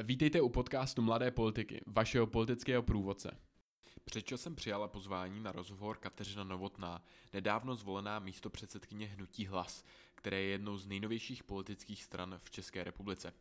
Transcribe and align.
Vítejte 0.00 0.40
u 0.40 0.48
podcastu 0.48 1.02
Mladé 1.02 1.30
politiky, 1.30 1.80
vašeho 1.86 2.26
politického 2.26 2.82
průvodce. 2.82 3.36
Před 4.04 4.22
časem 4.22 4.54
přijala 4.54 4.88
pozvání 4.88 5.40
na 5.40 5.52
rozhovor 5.52 5.96
Kateřina 5.96 6.44
Novotná, 6.44 7.02
nedávno 7.32 7.74
zvolená 7.74 8.18
místo 8.18 8.50
předsedkyně 8.50 9.06
Hnutí 9.06 9.46
Hlas, 9.46 9.84
které 10.14 10.40
je 10.40 10.48
jednou 10.48 10.76
z 10.76 10.86
nejnovějších 10.86 11.44
politických 11.44 12.04
stran 12.04 12.40
v 12.44 12.50
České 12.50 12.84
republice. 12.84 13.32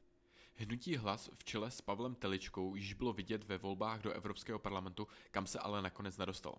Hnutí 0.56 0.96
Hlas 0.96 1.30
v 1.34 1.44
čele 1.44 1.72
s 1.72 1.82
Pavlem 1.82 2.16
Teličkou 2.16 2.76
již 2.76 2.94
bylo 2.94 3.14
vidět 3.14 3.44
ve 3.44 3.58
volbách 3.58 4.02
do 4.02 4.12
Evropského 4.12 4.60
parlamentu, 4.60 5.08
kam 5.32 5.48
se 5.48 5.60
ale 5.60 5.82
nakonec 5.82 6.18
nedostalo. 6.18 6.56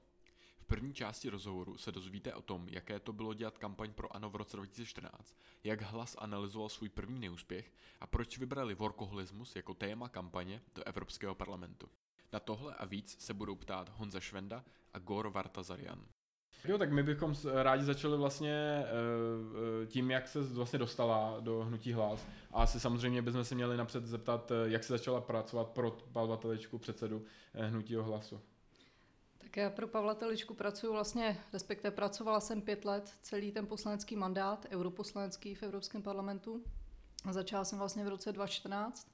První 0.72 0.94
části 0.94 1.28
rozhovoru 1.28 1.76
se 1.76 1.92
dozvíte 1.92 2.34
o 2.34 2.42
tom, 2.42 2.68
jaké 2.68 3.00
to 3.00 3.12
bylo 3.12 3.34
dělat 3.34 3.58
kampaň 3.58 3.92
pro 3.92 4.16
ANO 4.16 4.30
v 4.30 4.36
roce 4.36 4.56
2014, 4.56 5.36
jak 5.64 5.82
hlas 5.82 6.16
analyzoval 6.18 6.68
svůj 6.68 6.88
první 6.88 7.20
neúspěch 7.20 7.72
a 8.00 8.06
proč 8.06 8.38
vybrali 8.38 8.74
workoholismus 8.74 9.56
jako 9.56 9.74
téma 9.74 10.08
kampaně 10.08 10.62
do 10.74 10.82
Evropského 10.86 11.34
parlamentu. 11.34 11.88
Na 12.32 12.40
tohle 12.40 12.74
a 12.74 12.84
víc 12.84 13.16
se 13.20 13.34
budou 13.34 13.54
ptát 13.54 13.92
Honza 13.96 14.20
Švenda 14.20 14.64
a 14.92 14.98
Gor 14.98 15.28
Vartazarian. 15.28 16.04
Jo, 16.64 16.78
tak 16.78 16.92
my 16.92 17.02
bychom 17.02 17.34
rádi 17.52 17.84
začali 17.84 18.16
vlastně 18.16 18.52
eh, 18.52 18.86
eh, 19.82 19.86
tím, 19.86 20.10
jak 20.10 20.28
se 20.28 20.40
vlastně 20.42 20.78
dostala 20.78 21.40
do 21.40 21.64
Hnutí 21.64 21.92
hlas. 21.92 22.26
A 22.52 22.62
asi 22.62 22.80
samozřejmě 22.80 23.22
bychom 23.22 23.44
se 23.44 23.54
měli 23.54 23.76
napřed 23.76 24.06
zeptat, 24.06 24.50
eh, 24.50 24.70
jak 24.70 24.84
se 24.84 24.92
začala 24.92 25.20
pracovat 25.20 25.68
pro 25.68 25.90
Pavla 26.12 26.36
Teličku, 26.36 26.78
předsedu 26.78 27.24
Hnutí 27.54 27.94
hlasu. 27.94 28.40
Tak 29.52 29.56
já 29.56 29.70
pro 29.70 29.88
Pavla 29.88 30.14
Teličku 30.14 30.54
pracuji 30.54 30.92
vlastně, 30.92 31.40
respektive 31.52 31.90
pracovala 31.90 32.40
jsem 32.40 32.62
pět 32.62 32.84
let, 32.84 33.14
celý 33.22 33.52
ten 33.52 33.66
poslanecký 33.66 34.16
mandát, 34.16 34.66
europoslanský 34.70 35.54
v 35.54 35.62
Evropském 35.62 36.02
parlamentu. 36.02 36.64
Začala 37.30 37.64
jsem 37.64 37.78
vlastně 37.78 38.04
v 38.04 38.08
roce 38.08 38.32
2014 38.32 39.12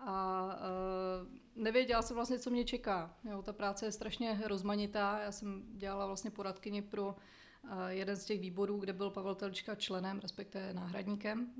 a 0.00 0.44
uh, 0.46 1.62
nevěděla 1.62 2.02
jsem 2.02 2.16
vlastně, 2.16 2.38
co 2.38 2.50
mě 2.50 2.64
čeká. 2.64 3.16
Jo, 3.30 3.42
ta 3.42 3.52
práce 3.52 3.86
je 3.86 3.92
strašně 3.92 4.40
rozmanitá. 4.44 5.18
Já 5.18 5.32
jsem 5.32 5.62
dělala 5.76 6.06
vlastně 6.06 6.30
poradkyni 6.30 6.82
pro 6.82 7.06
uh, 7.06 7.70
jeden 7.88 8.16
z 8.16 8.24
těch 8.24 8.40
výborů, 8.40 8.78
kde 8.78 8.92
byl 8.92 9.10
Pavel 9.10 9.34
Telička 9.34 9.74
členem, 9.74 10.18
respektive 10.18 10.74
náhradníkem. 10.74 11.52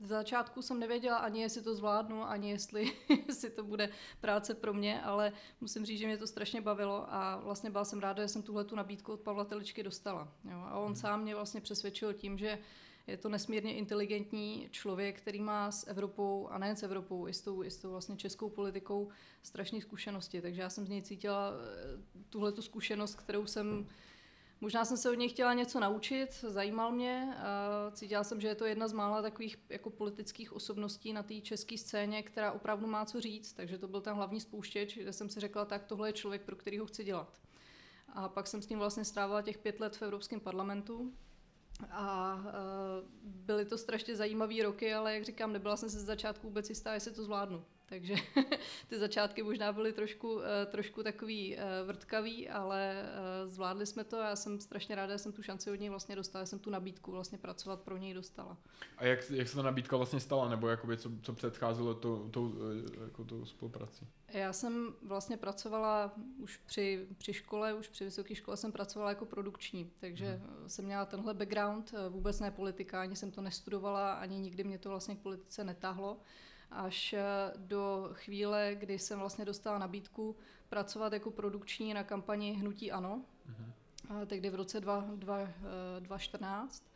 V 0.00 0.06
začátku 0.06 0.62
jsem 0.62 0.80
nevěděla 0.80 1.16
ani, 1.16 1.40
jestli 1.40 1.62
to 1.62 1.74
zvládnu, 1.74 2.24
ani 2.24 2.50
jestli, 2.50 2.92
jestli 3.28 3.50
to 3.50 3.64
bude 3.64 3.90
práce 4.20 4.54
pro 4.54 4.72
mě, 4.72 5.02
ale 5.02 5.32
musím 5.60 5.86
říct, 5.86 5.98
že 5.98 6.06
mě 6.06 6.18
to 6.18 6.26
strašně 6.26 6.60
bavilo 6.60 7.14
a 7.14 7.36
vlastně 7.36 7.70
byla 7.70 7.84
jsem 7.84 8.00
ráda, 8.00 8.22
že 8.22 8.28
jsem 8.28 8.42
tuhle 8.42 8.64
tu 8.64 8.76
nabídku 8.76 9.12
od 9.12 9.20
Pavla 9.20 9.44
Teličky 9.44 9.82
dostala. 9.82 10.28
Jo. 10.44 10.58
A 10.58 10.78
on 10.78 10.86
hmm. 10.86 10.96
sám 10.96 11.22
mě 11.22 11.34
vlastně 11.34 11.60
přesvědčil 11.60 12.14
tím, 12.14 12.38
že 12.38 12.58
je 13.06 13.16
to 13.16 13.28
nesmírně 13.28 13.74
inteligentní 13.74 14.68
člověk, 14.70 15.18
který 15.18 15.40
má 15.40 15.70
s 15.70 15.88
Evropou, 15.88 16.48
a 16.50 16.58
nejen 16.58 16.76
s 16.76 16.82
Evropou, 16.82 17.28
i 17.28 17.34
s 17.34 17.40
tou, 17.40 17.62
i 17.62 17.70
s 17.70 17.76
tou 17.76 17.90
vlastně 17.90 18.16
českou 18.16 18.48
politikou 18.48 19.08
strašné 19.42 19.80
zkušenosti. 19.80 20.42
Takže 20.42 20.62
já 20.62 20.70
jsem 20.70 20.86
z 20.86 20.88
něj 20.88 21.02
cítila 21.02 21.52
eh, 21.52 22.22
tuhle 22.28 22.52
tu 22.52 22.62
zkušenost, 22.62 23.14
kterou 23.14 23.46
jsem 23.46 23.86
Možná 24.60 24.84
jsem 24.84 24.96
se 24.96 25.10
od 25.10 25.14
něj 25.14 25.28
chtěla 25.28 25.54
něco 25.54 25.80
naučit, 25.80 26.44
zajímal 26.48 26.92
mě. 26.92 27.34
Cítila 27.92 28.24
jsem, 28.24 28.40
že 28.40 28.48
je 28.48 28.54
to 28.54 28.64
jedna 28.64 28.88
z 28.88 28.92
mála 28.92 29.22
takových 29.22 29.58
jako 29.68 29.90
politických 29.90 30.52
osobností 30.52 31.12
na 31.12 31.22
té 31.22 31.40
české 31.40 31.78
scéně, 31.78 32.22
která 32.22 32.52
opravdu 32.52 32.86
má 32.86 33.04
co 33.04 33.20
říct, 33.20 33.52
takže 33.52 33.78
to 33.78 33.88
byl 33.88 34.00
ten 34.00 34.14
hlavní 34.14 34.40
spouštěč, 34.40 34.98
kde 34.98 35.12
jsem 35.12 35.28
si 35.28 35.40
řekla, 35.40 35.64
tak 35.64 35.84
tohle 35.84 36.08
je 36.08 36.12
člověk, 36.12 36.42
pro 36.42 36.56
kterýho 36.56 36.86
chci 36.86 37.04
dělat. 37.04 37.40
A 38.08 38.28
pak 38.28 38.46
jsem 38.46 38.62
s 38.62 38.68
ním 38.68 38.78
vlastně 38.78 39.04
strávila 39.04 39.42
těch 39.42 39.58
pět 39.58 39.80
let 39.80 39.96
v 39.96 40.02
Evropském 40.02 40.40
parlamentu 40.40 41.12
a 41.90 42.38
byly 43.22 43.64
to 43.64 43.78
strašně 43.78 44.16
zajímavé 44.16 44.62
roky, 44.62 44.94
ale 44.94 45.14
jak 45.14 45.24
říkám, 45.24 45.52
nebyla 45.52 45.76
jsem 45.76 45.90
se 45.90 46.00
z 46.00 46.04
začátku 46.04 46.46
vůbec 46.46 46.68
jistá, 46.68 46.94
jestli 46.94 47.12
to 47.12 47.22
zvládnu. 47.22 47.64
Takže 47.90 48.14
ty 48.88 48.98
začátky 48.98 49.42
možná 49.42 49.72
byly 49.72 49.92
trošku, 49.92 50.40
eh, 50.42 50.66
trošku 50.66 51.02
takový 51.02 51.56
eh, 51.56 51.62
vrtkavý, 51.86 52.48
ale 52.48 53.02
eh, 53.02 53.48
zvládli 53.48 53.86
jsme 53.86 54.04
to 54.04 54.20
a 54.20 54.28
já 54.28 54.36
jsem 54.36 54.60
strašně 54.60 54.94
ráda, 54.94 55.14
že 55.14 55.18
jsem 55.18 55.32
tu 55.32 55.42
šanci 55.42 55.70
od 55.70 55.74
něj 55.74 55.88
vlastně 55.88 56.16
dostala, 56.16 56.46
jsem 56.46 56.58
tu 56.58 56.70
nabídku 56.70 57.10
vlastně 57.10 57.38
pracovat 57.38 57.80
pro 57.80 57.96
něj 57.96 58.14
dostala. 58.14 58.56
A 58.96 59.04
jak, 59.04 59.30
jak 59.30 59.48
se 59.48 59.56
ta 59.56 59.62
nabídka 59.62 59.96
vlastně 59.96 60.20
stala, 60.20 60.48
nebo 60.48 60.68
jakoby 60.68 60.96
co, 60.96 61.10
co 61.22 61.32
předcházelo 61.32 61.94
tou, 61.94 62.28
tou, 62.28 62.54
jako 63.04 63.24
tou 63.24 63.44
spoluprací? 63.44 64.06
Já 64.28 64.52
jsem 64.52 64.94
vlastně 65.02 65.36
pracovala 65.36 66.14
už 66.38 66.56
při, 66.56 67.06
při 67.18 67.32
škole, 67.32 67.74
už 67.74 67.88
při 67.88 68.04
vysoké 68.04 68.34
škole 68.34 68.56
jsem 68.56 68.72
pracovala 68.72 69.10
jako 69.10 69.26
produkční, 69.26 69.90
takže 70.00 70.26
hmm. 70.26 70.68
jsem 70.68 70.84
měla 70.84 71.04
tenhle 71.04 71.34
background, 71.34 71.94
vůbec 72.08 72.40
ne 72.40 72.50
politika, 72.50 73.00
ani 73.00 73.16
jsem 73.16 73.30
to 73.30 73.40
nestudovala, 73.40 74.12
ani 74.12 74.38
nikdy 74.38 74.64
mě 74.64 74.78
to 74.78 74.88
vlastně 74.88 75.16
k 75.16 75.18
politice 75.18 75.64
netáhlo 75.64 76.20
až 76.70 77.12
eh, 77.12 77.22
do 77.56 78.10
chvíle, 78.12 78.74
kdy 78.74 78.98
jsem 78.98 79.18
vlastně 79.18 79.44
dostala 79.44 79.78
nabídku 79.78 80.36
pracovat 80.68 81.12
jako 81.12 81.30
produkční 81.30 81.94
na 81.94 82.04
kampani 82.04 82.52
Hnutí 82.52 82.92
Ano, 82.92 83.24
mm-hmm. 83.50 84.26
tehdy 84.26 84.50
v 84.50 84.54
roce 84.54 84.80
2014. 84.80 86.84
Eh, 86.86 86.90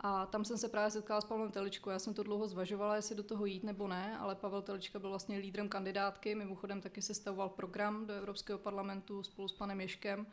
a 0.00 0.26
tam 0.26 0.44
jsem 0.44 0.58
se 0.58 0.68
právě 0.68 0.90
setkala 0.90 1.20
s 1.20 1.24
Pavlem 1.24 1.50
Teličkou. 1.50 1.90
Já 1.90 1.98
jsem 1.98 2.14
to 2.14 2.22
dlouho 2.22 2.48
zvažovala, 2.48 2.96
jestli 2.96 3.14
do 3.14 3.22
toho 3.22 3.46
jít 3.46 3.64
nebo 3.64 3.88
ne, 3.88 4.18
ale 4.18 4.34
Pavel 4.34 4.62
Telička 4.62 4.98
byl 4.98 5.10
vlastně 5.10 5.38
lídrem 5.38 5.68
kandidátky. 5.68 6.34
Mimochodem 6.34 6.80
taky 6.80 7.02
sestavoval 7.02 7.48
program 7.48 8.06
do 8.06 8.14
Evropského 8.14 8.58
parlamentu 8.58 9.22
spolu 9.22 9.48
s 9.48 9.52
panem 9.52 9.80
Ješkem. 9.80 10.26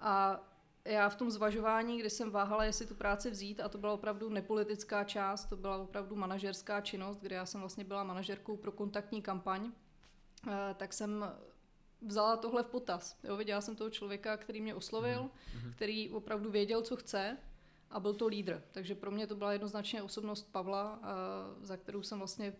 A 0.00 0.40
já 0.84 1.08
v 1.08 1.16
tom 1.16 1.30
zvažování, 1.30 1.98
kdy 1.98 2.10
jsem 2.10 2.30
váhala, 2.30 2.64
jestli 2.64 2.86
tu 2.86 2.94
práci 2.94 3.30
vzít, 3.30 3.60
a 3.60 3.68
to 3.68 3.78
byla 3.78 3.92
opravdu 3.92 4.28
nepolitická 4.28 5.04
část, 5.04 5.44
to 5.44 5.56
byla 5.56 5.76
opravdu 5.76 6.16
manažerská 6.16 6.80
činnost, 6.80 7.20
kde 7.20 7.36
já 7.36 7.46
jsem 7.46 7.60
vlastně 7.60 7.84
byla 7.84 8.04
manažerkou 8.04 8.56
pro 8.56 8.72
kontaktní 8.72 9.22
kampaň, 9.22 9.72
eh, 10.48 10.74
tak 10.74 10.92
jsem 10.92 11.24
vzala 12.06 12.36
tohle 12.36 12.62
v 12.62 12.66
potaz. 12.66 13.18
Jo, 13.24 13.36
viděla 13.36 13.60
jsem 13.60 13.76
toho 13.76 13.90
člověka, 13.90 14.36
který 14.36 14.60
mě 14.60 14.74
oslovil, 14.74 15.22
mm-hmm. 15.22 15.72
který 15.74 16.10
opravdu 16.10 16.50
věděl, 16.50 16.82
co 16.82 16.96
chce 16.96 17.36
a 17.90 18.00
byl 18.00 18.14
to 18.14 18.26
lídr. 18.26 18.62
Takže 18.72 18.94
pro 18.94 19.10
mě 19.10 19.26
to 19.26 19.36
byla 19.36 19.52
jednoznačně 19.52 20.02
osobnost 20.02 20.52
Pavla, 20.52 21.00
eh, 21.02 21.06
za 21.66 21.76
kterou 21.76 22.02
jsem 22.02 22.18
vlastně 22.18 22.54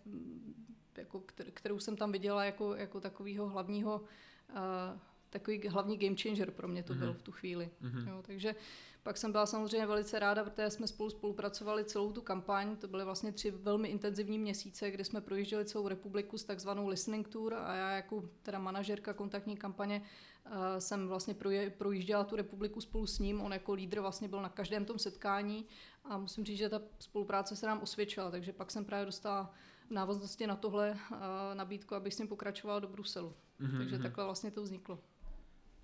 jako, 0.96 1.22
kterou 1.54 1.78
jsem 1.78 1.96
tam 1.96 2.12
viděla 2.12 2.44
jako, 2.44 2.74
jako 2.74 3.00
takového 3.00 3.48
hlavního 3.48 4.02
eh, 4.50 4.98
takový 5.32 5.68
hlavní 5.68 5.96
game 5.96 6.16
changer 6.16 6.50
pro 6.50 6.68
mě 6.68 6.82
to 6.82 6.94
mm-hmm. 6.94 6.98
byl 6.98 7.14
v 7.14 7.22
tu 7.22 7.32
chvíli. 7.32 7.70
Mm-hmm. 7.82 8.08
Jo, 8.08 8.22
takže 8.26 8.54
pak 9.02 9.16
jsem 9.16 9.32
byla 9.32 9.46
samozřejmě 9.46 9.86
velice 9.86 10.18
ráda, 10.18 10.44
protože 10.44 10.70
jsme 10.70 10.86
spolu 10.86 11.10
spolupracovali 11.10 11.84
celou 11.84 12.12
tu 12.12 12.20
kampaň. 12.20 12.76
To 12.76 12.88
byly 12.88 13.04
vlastně 13.04 13.32
tři 13.32 13.50
velmi 13.50 13.88
intenzivní 13.88 14.38
měsíce, 14.38 14.90
kdy 14.90 15.04
jsme 15.04 15.20
projížděli 15.20 15.64
celou 15.64 15.88
republiku 15.88 16.38
s 16.38 16.44
takzvanou 16.44 16.88
listening 16.88 17.28
tour 17.28 17.54
a 17.54 17.74
já 17.74 17.90
jako 17.90 18.28
teda 18.42 18.58
manažerka 18.58 19.12
kontaktní 19.12 19.56
kampaně 19.56 20.02
uh, 20.46 20.52
jsem 20.78 21.08
vlastně 21.08 21.34
proje, 21.34 21.70
projížděla 21.70 22.24
tu 22.24 22.36
republiku 22.36 22.80
spolu 22.80 23.06
s 23.06 23.18
ním. 23.18 23.40
On 23.40 23.52
jako 23.52 23.72
lídr 23.72 24.00
vlastně 24.00 24.28
byl 24.28 24.42
na 24.42 24.48
každém 24.48 24.84
tom 24.84 24.98
setkání 24.98 25.66
a 26.04 26.18
musím 26.18 26.44
říct, 26.44 26.58
že 26.58 26.68
ta 26.68 26.82
spolupráce 26.98 27.56
se 27.56 27.66
nám 27.66 27.80
osvědčila, 27.82 28.30
takže 28.30 28.52
pak 28.52 28.70
jsem 28.70 28.84
právě 28.84 29.06
dostala 29.06 29.54
v 29.88 29.90
návaznosti 29.90 30.46
na 30.46 30.56
tohle 30.56 30.90
uh, 30.90 31.18
nabídku, 31.54 31.94
abych 31.94 32.14
s 32.14 32.18
ním 32.18 32.28
pokračovala 32.28 32.80
do 32.80 32.88
Bruselu. 32.88 33.34
Mm-hmm. 33.60 33.78
Takže 33.78 33.94
mhm. 33.94 34.02
takhle 34.02 34.24
vlastně 34.24 34.50
to 34.50 34.62
vzniklo. 34.62 34.98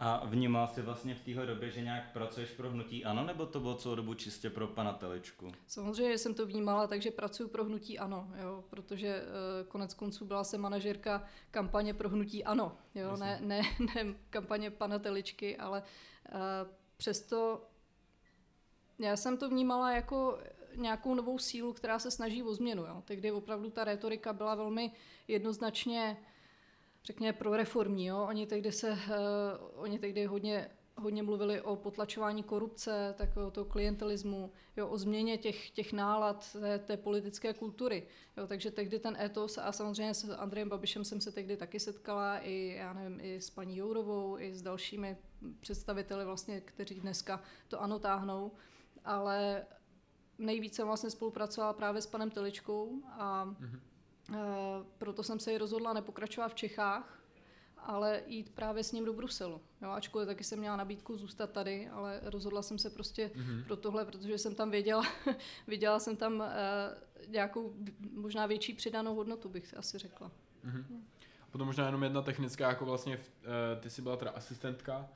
A 0.00 0.26
vnímal 0.26 0.66
jsi 0.66 0.82
vlastně 0.82 1.14
v 1.14 1.20
téhle 1.20 1.46
době, 1.46 1.70
že 1.70 1.80
nějak 1.80 2.12
pracuješ 2.12 2.50
pro 2.50 2.70
hnutí 2.70 3.04
ANO, 3.04 3.24
nebo 3.24 3.46
to 3.46 3.60
bylo 3.60 3.74
celou 3.74 3.94
dobu 3.94 4.14
čistě 4.14 4.50
pro 4.50 4.66
pana 4.66 4.92
Teličku? 4.92 5.52
Samozřejmě 5.66 6.18
jsem 6.18 6.34
to 6.34 6.46
vnímala, 6.46 6.86
takže 6.86 7.10
pracuji 7.10 7.48
pro 7.48 7.64
hnutí 7.64 7.98
ANO, 7.98 8.30
jo, 8.42 8.64
protože 8.70 9.22
uh, 9.22 9.68
konec 9.68 9.94
konců 9.94 10.24
byla 10.24 10.44
jsem 10.44 10.60
manažerka 10.60 11.24
kampaně 11.50 11.94
pro 11.94 12.08
hnutí 12.08 12.44
ANO, 12.44 12.76
jo, 12.94 13.16
ne, 13.16 13.38
ne, 13.42 13.62
ne 13.94 14.14
kampaně 14.30 14.70
pana 14.70 14.98
Teličky, 14.98 15.56
ale 15.56 15.82
uh, 16.34 16.38
přesto 16.96 17.68
já 18.98 19.16
jsem 19.16 19.36
to 19.36 19.48
vnímala 19.48 19.92
jako 19.92 20.38
nějakou 20.76 21.14
novou 21.14 21.38
sílu, 21.38 21.72
která 21.72 21.98
se 21.98 22.10
snaží 22.10 22.42
o 22.42 22.54
změnu. 22.54 22.82
Jo. 22.82 23.02
Tehdy 23.04 23.32
opravdu 23.32 23.70
ta 23.70 23.84
retorika 23.84 24.32
byla 24.32 24.54
velmi 24.54 24.92
jednoznačně 25.28 26.16
řekněme, 27.08 27.32
proreformní. 27.32 28.06
Jo? 28.06 28.26
Oni 28.28 28.46
tehdy 28.46 28.72
se, 28.72 28.90
uh, 28.90 28.98
oni 29.74 29.98
tehdy 29.98 30.24
hodně 30.24 30.70
hodně 30.98 31.22
mluvili 31.22 31.60
o 31.60 31.76
potlačování 31.76 32.42
korupce, 32.42 33.14
takového 33.18 33.50
toho 33.50 33.64
klientelismu, 33.64 34.52
jo, 34.76 34.88
o 34.88 34.98
změně 34.98 35.38
těch, 35.38 35.70
těch 35.70 35.92
nálad 35.92 36.56
té, 36.60 36.78
té 36.78 36.96
politické 36.96 37.54
kultury. 37.54 38.06
Jo, 38.36 38.46
takže 38.46 38.70
tehdy 38.70 38.98
ten 38.98 39.16
etos, 39.20 39.58
a 39.58 39.72
samozřejmě 39.72 40.14
s 40.14 40.30
Andrejem 40.30 40.68
Babišem 40.68 41.04
jsem 41.04 41.20
se 41.20 41.32
tehdy 41.32 41.56
taky 41.56 41.80
setkala, 41.80 42.38
i, 42.38 42.74
já 42.78 42.92
nevím, 42.92 43.20
i 43.20 43.40
s 43.40 43.50
paní 43.50 43.76
Jourovou, 43.76 44.38
i 44.38 44.54
s 44.54 44.62
dalšími 44.62 45.16
představiteli, 45.60 46.24
vlastně, 46.24 46.60
kteří 46.60 47.00
dneska 47.00 47.42
to 47.68 47.82
ano 47.82 47.98
táhnou, 47.98 48.52
ale 49.04 49.66
nejvíce 50.38 50.84
vlastně 50.84 51.10
spolupracovala 51.10 51.72
právě 51.72 52.02
s 52.02 52.06
panem 52.06 52.30
Teličkou 52.30 53.02
a 53.06 53.46
mm-hmm 53.46 53.80
proto 54.98 55.22
jsem 55.22 55.40
se 55.40 55.52
i 55.52 55.58
rozhodla 55.58 55.92
nepokračovat 55.92 56.48
v 56.48 56.54
Čechách 56.54 57.18
ale 57.88 58.22
jít 58.26 58.50
právě 58.54 58.84
s 58.84 58.92
ním 58.92 59.04
do 59.04 59.12
Bruselu. 59.12 59.60
Jo, 59.82 59.90
ačkoliv 59.90 60.28
taky 60.28 60.44
jsem 60.44 60.58
měla 60.58 60.76
nabídku 60.76 61.16
zůstat 61.16 61.50
tady, 61.50 61.88
ale 61.88 62.20
rozhodla 62.22 62.62
jsem 62.62 62.78
se 62.78 62.90
prostě 62.90 63.30
mm-hmm. 63.34 63.64
pro 63.64 63.76
tohle, 63.76 64.04
protože 64.04 64.38
jsem 64.38 64.54
tam 64.54 64.70
věděla, 64.70 65.06
viděla 65.66 65.98
jsem 65.98 66.16
tam 66.16 66.34
uh, 66.34 66.46
nějakou 67.28 67.74
možná 68.12 68.46
větší 68.46 68.72
přidanou 68.72 69.14
hodnotu, 69.14 69.48
bych 69.48 69.76
asi 69.76 69.98
řekla. 69.98 70.30
Mm-hmm. 70.66 71.00
Potom 71.50 71.66
možná 71.66 71.86
jenom 71.86 72.02
jedna 72.02 72.22
technická, 72.22 72.68
jako 72.68 72.84
vlastně 72.84 73.16
uh, 73.16 73.22
ty 73.80 73.90
jsi 73.90 74.02
byla 74.02 74.16
teda 74.16 74.30
asistentka 74.30 75.08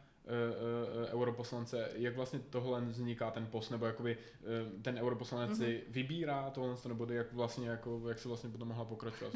europoslance, 1.13 1.91
jak 1.95 2.17
vlastně 2.17 2.41
tohle 2.51 2.81
vzniká 2.81 3.31
ten 3.31 3.47
post, 3.47 3.71
nebo 3.71 3.87
jakoby 3.87 4.17
uh, 4.17 4.83
ten 4.83 4.99
europoslanec 4.99 5.51
mm-hmm. 5.51 5.65
si 5.65 5.85
vybírá 5.89 6.51
tohle, 6.51 6.77
nebo 6.89 7.07
jak 7.13 7.33
vlastně, 7.33 7.69
jako, 7.69 8.09
jak 8.09 8.19
se 8.19 8.29
vlastně 8.29 8.51
potom 8.51 8.69
mohla 8.69 8.85
pokračovat? 8.85 9.35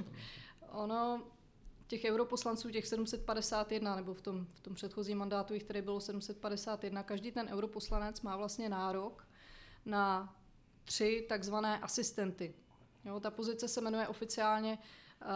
ono, 0.72 1.22
těch 1.86 2.04
europoslanců, 2.04 2.70
těch 2.70 2.86
751, 2.86 3.96
nebo 3.96 4.14
v 4.14 4.20
tom, 4.20 4.46
v 4.54 4.60
tom 4.60 4.74
předchozím 4.74 5.18
mandátu 5.18 5.54
jich 5.54 5.64
tady 5.64 5.82
bylo 5.82 6.00
751, 6.00 7.02
každý 7.02 7.32
ten 7.32 7.48
europoslanec 7.48 8.20
má 8.20 8.36
vlastně 8.36 8.68
nárok 8.68 9.28
na 9.84 10.36
tři 10.84 11.26
takzvané 11.28 11.78
asistenty. 11.78 12.54
Jo, 13.04 13.20
ta 13.20 13.30
pozice 13.30 13.68
se 13.68 13.80
jmenuje 13.80 14.08
oficiálně 14.08 14.78
uh, 15.22 15.28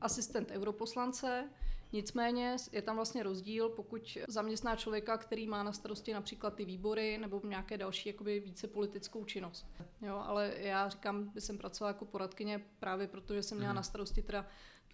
asistent 0.00 0.50
europoslance, 0.50 1.50
Nicméně 1.92 2.56
je 2.72 2.82
tam 2.82 2.96
vlastně 2.96 3.22
rozdíl, 3.22 3.68
pokud 3.68 4.18
zaměstná 4.28 4.76
člověka, 4.76 5.18
který 5.18 5.46
má 5.46 5.62
na 5.62 5.72
starosti 5.72 6.12
například 6.12 6.54
ty 6.54 6.64
výbory 6.64 7.18
nebo 7.18 7.40
nějaké 7.44 7.78
další 7.78 8.08
jakoby 8.08 8.40
více 8.40 8.68
politickou 8.68 9.24
činnost. 9.24 9.66
Jo, 10.02 10.16
ale 10.16 10.54
já 10.56 10.88
říkám, 10.88 11.30
že 11.34 11.40
jsem 11.40 11.58
pracovala 11.58 11.90
jako 11.90 12.04
poradkyně 12.04 12.64
právě 12.78 13.06
proto, 13.06 13.34
že 13.34 13.42
jsem 13.42 13.58
měla 13.58 13.72
mhm. 13.72 13.76
na 13.76 13.82
starosti 13.82 14.22
teda 14.22 14.46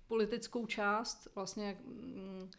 politickou 0.09 0.67
část, 0.67 1.29
vlastně 1.35 1.79
mm, 1.85 2.51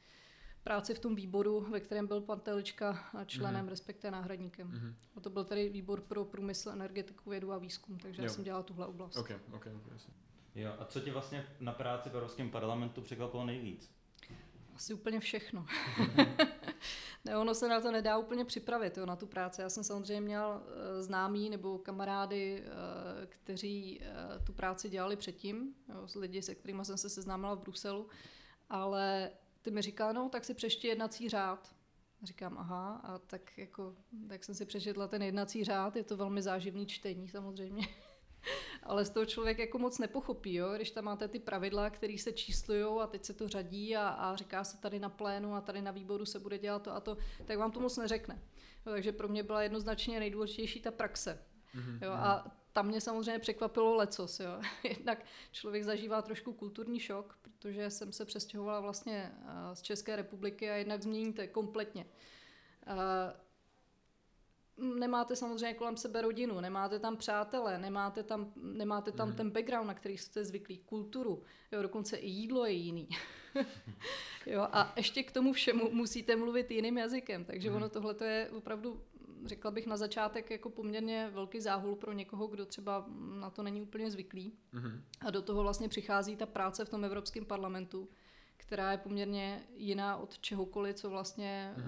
práci 0.64 0.94
v 0.94 1.00
tom 1.00 1.16
výboru, 1.16 1.62
ve 1.72 1.80
kterém 1.80 2.08
byl 2.08 2.22
pan 2.22 2.40
Telička 2.40 3.10
členem, 3.26 3.66
mm-hmm. 3.66 3.70
respektive 3.70 4.12
náhradníkem. 4.12 4.72
Mm-hmm. 4.72 4.94
A 5.16 5.20
to 5.20 5.30
byl 5.30 5.44
tady 5.44 5.70
výbor 5.70 6.02
pro 6.02 6.26
průmysl, 6.26 6.70
energetiku, 6.70 7.30
vědu 7.30 7.52
a 7.52 7.58
výzkum, 7.58 7.98
takže 7.98 8.22
jo. 8.22 8.26
já 8.26 8.30
jsem 8.30 8.44
dělala 8.44 8.64
tuhle 8.64 8.88
oblast. 8.88 9.18
Okay, 9.18 9.38
okay, 9.54 9.74
okay. 9.74 9.98
Jo, 10.56 10.76
a 10.80 10.86
co 10.86 11.00
ti 11.00 11.12
vlastně 11.12 11.48
na 11.60 11.72
práci 11.72 12.10
v 12.10 12.14
Evropském 12.14 12.50
parlamentu 12.50 13.02
překvapilo 13.02 13.46
nejvíc? 13.46 13.99
Asi 14.80 14.94
úplně 14.94 15.20
všechno. 15.20 15.66
ne, 17.26 17.38
ono 17.38 17.56
se 17.56 17.68
na 17.68 17.82
to 17.82 17.92
nedá 17.92 18.18
úplně 18.18 18.46
připravit, 18.46 18.98
jo, 18.98 19.06
na 19.06 19.16
tu 19.16 19.28
práci. 19.28 19.62
Já 19.62 19.70
jsem 19.70 19.84
samozřejmě 19.84 20.22
měl 20.22 20.62
uh, 20.62 21.02
známý 21.02 21.50
nebo 21.50 21.78
kamarády, 21.78 22.64
uh, 22.64 23.26
kteří 23.26 24.00
uh, 24.00 24.46
tu 24.46 24.54
práci 24.54 24.90
dělali 24.90 25.16
předtím, 25.16 25.76
jo, 25.90 26.08
lidi, 26.16 26.42
se 26.42 26.56
kterými 26.56 26.86
jsem 26.86 26.98
se 26.98 27.10
seznámila 27.10 27.54
v 27.54 27.60
Bruselu, 27.60 28.08
ale 28.70 29.32
ty 29.62 29.72
mi 29.72 29.82
říká, 29.82 30.12
no, 30.12 30.30
tak 30.30 30.46
si 30.46 30.54
přeště 30.54 30.88
jednací 30.88 31.30
řád. 31.30 31.76
Říkám, 32.24 32.58
aha, 32.58 33.02
a 33.04 33.18
tak 33.18 33.58
jako, 33.58 33.96
tak 34.30 34.44
jsem 34.44 34.56
si 34.56 34.66
přečetla 34.66 35.08
ten 35.08 35.22
jednací 35.22 35.64
řád, 35.64 35.96
je 35.96 36.04
to 36.04 36.18
velmi 36.18 36.42
záživný 36.42 36.86
čtení 36.86 37.28
samozřejmě. 37.30 37.88
Ale 38.84 39.06
z 39.06 39.10
toho 39.10 39.26
člověk 39.26 39.60
jako 39.60 39.80
moc 39.80 40.00
nepochopí, 40.00 40.54
jo? 40.54 40.74
když 40.76 40.92
tam 40.92 41.04
máte 41.04 41.28
ty 41.28 41.40
pravidla, 41.40 41.90
které 41.90 42.18
se 42.18 42.32
číslují 42.32 43.02
a 43.02 43.08
teď 43.08 43.26
se 43.26 43.34
to 43.34 43.48
řadí 43.48 43.96
a, 43.96 44.08
a 44.08 44.36
říká 44.36 44.64
se 44.64 44.78
tady 44.78 45.00
na 45.00 45.10
plénu 45.10 45.54
a 45.54 45.62
tady 45.62 45.82
na 45.82 45.92
výboru 45.92 46.26
se 46.26 46.40
bude 46.40 46.58
dělat 46.58 46.82
to 46.82 46.96
a 46.96 47.00
to, 47.00 47.18
tak 47.46 47.58
vám 47.58 47.72
to 47.72 47.80
moc 47.80 47.98
neřekne. 47.98 48.42
Jo, 48.86 48.92
takže 48.92 49.12
pro 49.12 49.28
mě 49.28 49.44
byla 49.44 49.64
jednoznačně 49.64 50.20
nejdůležitější 50.20 50.82
ta 50.82 50.92
praxe. 50.92 51.46
Mm-hmm. 51.76 52.00
Jo, 52.02 52.12
a 52.12 52.52
tam 52.74 52.88
mě 52.88 53.02
samozřejmě 53.02 53.40
překvapilo 53.40 53.96
lecos. 53.96 54.40
Jo. 54.40 54.62
Jednak 54.84 55.26
člověk 55.52 55.84
zažívá 55.84 56.22
trošku 56.22 56.54
kulturní 56.54 57.00
šok, 57.00 57.38
protože 57.42 57.90
jsem 57.90 58.12
se 58.12 58.26
přestěhovala 58.26 58.80
vlastně 58.80 59.32
eh, 59.34 59.76
z 59.76 59.82
České 59.82 60.16
republiky 60.16 60.70
a 60.70 60.76
jednak 60.76 61.04
změníte 61.04 61.48
kompletně. 61.48 62.06
Nemáte 64.80 65.36
samozřejmě 65.36 65.74
kolem 65.74 65.98
sebe 65.98 66.22
rodinu, 66.22 66.60
nemáte 66.60 67.00
tam 67.00 67.18
přátele, 67.18 67.78
nemáte 67.78 68.24
tam, 68.24 68.54
nemáte 68.56 69.12
tam 69.12 69.30
mm. 69.30 69.36
ten 69.36 69.50
background, 69.50 69.88
na 69.88 69.94
který 69.94 70.18
jste 70.18 70.46
zvyklí, 70.46 70.78
kulturu, 70.78 71.44
jo, 71.72 71.82
dokonce 71.82 72.18
i 72.18 72.28
jídlo 72.28 72.66
je 72.66 72.72
jiný. 72.72 73.08
jo, 74.46 74.68
a 74.72 74.94
ještě 74.96 75.24
k 75.24 75.32
tomu 75.32 75.54
všemu 75.54 75.90
musíte 75.92 76.36
mluvit 76.36 76.72
jiným 76.72 76.98
jazykem, 76.98 77.46
takže 77.46 77.70
mm. 77.70 77.76
ono 77.76 77.90
tohle 77.90 78.16
je 78.26 78.50
opravdu, 78.50 79.02
řekla 79.46 79.72
bych 79.72 79.88
na 79.88 79.98
začátek, 79.98 80.52
jako 80.52 80.70
poměrně 80.70 81.30
velký 81.34 81.62
záhul 81.62 81.96
pro 81.96 82.14
někoho, 82.14 82.48
kdo 82.48 82.66
třeba 82.66 83.06
na 83.40 83.50
to 83.50 83.64
není 83.64 83.82
úplně 83.82 84.12
zvyklý. 84.12 84.54
Mm. 84.72 85.02
A 85.22 85.32
do 85.32 85.42
toho 85.42 85.64
vlastně 85.64 85.90
přichází 85.90 86.36
ta 86.36 86.46
práce 86.46 86.86
v 86.86 86.90
tom 86.90 87.06
Evropském 87.06 87.46
parlamentu, 87.46 88.10
která 88.60 88.92
je 88.92 88.98
poměrně 88.98 89.64
jiná 89.76 90.18
od 90.18 90.40
čehokoliv, 90.40 90.96
co 90.96 91.10
vlastně, 91.10 91.74
mm. 91.78 91.84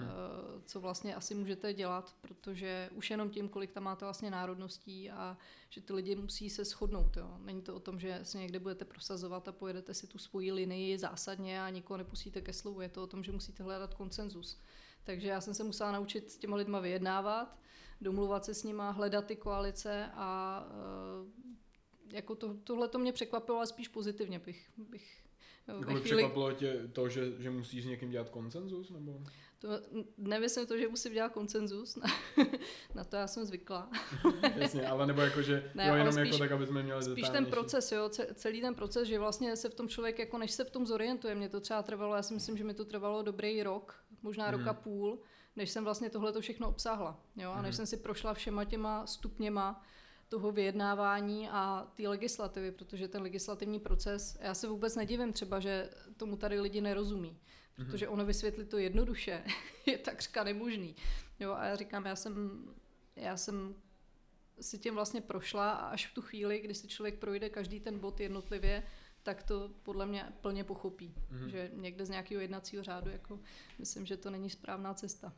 co 0.66 0.80
vlastně 0.80 1.14
asi 1.14 1.34
můžete 1.34 1.74
dělat, 1.74 2.14
protože 2.20 2.90
už 2.94 3.10
jenom 3.10 3.30
tím, 3.30 3.48
kolik 3.48 3.72
tam 3.72 3.82
máte 3.82 4.04
vlastně 4.04 4.30
národností 4.30 5.10
a 5.10 5.38
že 5.70 5.80
ty 5.80 5.92
lidi 5.92 6.16
musí 6.16 6.50
se 6.50 6.64
shodnout. 6.64 7.16
Jo. 7.16 7.38
Není 7.38 7.62
to 7.62 7.74
o 7.74 7.80
tom, 7.80 8.00
že 8.00 8.20
se 8.22 8.38
někde 8.38 8.58
budete 8.58 8.84
prosazovat 8.84 9.48
a 9.48 9.52
pojedete 9.52 9.94
si 9.94 10.06
tu 10.06 10.18
svoji 10.18 10.52
linii 10.52 10.98
zásadně 10.98 11.62
a 11.62 11.70
nikoho 11.70 11.96
nepustíte 11.96 12.40
ke 12.40 12.52
slovu. 12.52 12.80
Je 12.80 12.88
to 12.88 13.02
o 13.02 13.06
tom, 13.06 13.24
že 13.24 13.32
musíte 13.32 13.62
hledat 13.62 13.94
konsenzus. 13.94 14.60
Takže 15.04 15.28
já 15.28 15.40
jsem 15.40 15.54
se 15.54 15.64
musela 15.64 15.92
naučit 15.92 16.30
s 16.30 16.36
těma 16.36 16.56
lidma 16.56 16.80
vyjednávat, 16.80 17.58
domluvat 18.00 18.44
se 18.44 18.54
s 18.54 18.64
nima, 18.64 18.90
hledat 18.90 19.26
ty 19.26 19.36
koalice 19.36 20.10
a 20.14 20.60
uh, 20.66 21.28
jako 22.12 22.34
to, 22.34 22.54
tohle 22.54 22.88
to 22.88 22.98
mě 22.98 23.12
překvapilo, 23.12 23.56
ale 23.56 23.66
spíš 23.66 23.88
pozitivně 23.88 24.38
bych, 24.38 24.70
bych 24.76 25.21
jako 25.68 25.82
chvíli... 25.82 26.00
překvapilo 26.00 26.52
tě 26.52 26.88
to, 26.92 27.08
že, 27.08 27.32
že 27.38 27.50
musíš 27.50 27.82
s 27.82 27.86
někým 27.86 28.10
dělat 28.10 28.28
koncenzus? 28.28 28.90
Nebo? 28.90 29.22
To, 29.58 29.68
nemyslím 30.18 30.66
to, 30.66 30.78
že 30.78 30.88
musím 30.88 31.12
dělat 31.12 31.32
koncenzus, 31.32 31.96
na, 31.96 32.06
na 32.94 33.04
to 33.04 33.16
já 33.16 33.26
jsem 33.26 33.44
zvykla. 33.44 33.90
Jasně, 34.56 34.86
ale 34.86 35.06
nebo 35.06 35.20
jako, 35.20 35.42
že 35.42 35.70
ne, 35.74 35.88
jo, 35.88 35.94
jenom 35.94 36.06
jako 36.06 36.12
spíš, 36.12 36.32
jako 36.32 36.38
tak, 36.38 36.52
aby 36.52 36.66
jsme 36.66 36.82
měli 36.82 37.02
Spíš 37.02 37.28
ten 37.28 37.46
proces, 37.46 37.92
jo, 37.92 38.10
celý 38.34 38.60
ten 38.60 38.74
proces, 38.74 39.08
že 39.08 39.18
vlastně 39.18 39.56
se 39.56 39.68
v 39.68 39.74
tom 39.74 39.88
člověk, 39.88 40.18
jako 40.18 40.38
než 40.38 40.50
se 40.50 40.64
v 40.64 40.70
tom 40.70 40.86
zorientuje, 40.86 41.34
mě 41.34 41.48
to 41.48 41.60
třeba 41.60 41.82
trvalo, 41.82 42.14
já 42.16 42.22
si 42.22 42.34
myslím, 42.34 42.56
že 42.56 42.64
mi 42.64 42.74
to 42.74 42.84
trvalo 42.84 43.22
dobrý 43.22 43.62
rok, 43.62 44.04
možná 44.22 44.46
mm. 44.46 44.52
rok 44.52 44.66
a 44.66 44.72
půl, 44.72 45.20
než 45.56 45.70
jsem 45.70 45.84
vlastně 45.84 46.10
tohle 46.10 46.32
to 46.32 46.40
všechno 46.40 46.68
obsáhla, 46.68 47.20
jo, 47.36 47.50
a 47.50 47.62
než 47.62 47.70
mm. 47.72 47.76
jsem 47.76 47.86
si 47.86 47.96
prošla 47.96 48.34
všema 48.34 48.64
těma 48.64 49.06
stupněma, 49.06 49.82
toho 50.32 50.52
vyjednávání 50.52 51.48
a 51.48 51.86
té 51.94 52.08
legislativy, 52.08 52.72
protože 52.72 53.08
ten 53.08 53.22
legislativní 53.22 53.80
proces, 53.80 54.38
já 54.40 54.54
se 54.54 54.68
vůbec 54.68 54.96
nedivím 54.96 55.32
třeba, 55.32 55.60
že 55.60 55.90
tomu 56.16 56.36
tady 56.36 56.60
lidi 56.60 56.80
nerozumí, 56.80 57.38
protože 57.76 58.08
ono 58.08 58.24
vysvětlit 58.24 58.68
to 58.68 58.78
jednoduše 58.78 59.44
je 59.86 59.98
takřka 59.98 60.44
nemožný. 60.44 60.96
Jo, 61.40 61.52
a 61.52 61.64
já 61.64 61.76
říkám, 61.76 62.06
já 62.06 62.16
jsem, 62.16 62.64
já 63.16 63.36
jsem 63.36 63.74
si 64.60 64.78
tím 64.78 64.94
vlastně 64.94 65.20
prošla 65.20 65.70
a 65.70 65.88
až 65.88 66.06
v 66.06 66.14
tu 66.14 66.22
chvíli, 66.22 66.60
kdy 66.60 66.74
si 66.74 66.88
člověk 66.88 67.18
projde 67.18 67.50
každý 67.50 67.80
ten 67.80 67.98
bod 67.98 68.20
jednotlivě, 68.20 68.82
tak 69.22 69.42
to 69.42 69.70
podle 69.82 70.06
mě 70.06 70.24
plně 70.40 70.64
pochopí. 70.64 71.14
Mm-hmm. 71.14 71.46
Že 71.46 71.70
někde 71.74 72.06
z 72.06 72.10
nějakého 72.10 72.40
jednacího 72.40 72.82
řádu, 72.82 73.10
jako 73.10 73.40
myslím, 73.78 74.06
že 74.06 74.16
to 74.16 74.30
není 74.30 74.50
správná 74.50 74.94
cesta. 74.94 75.32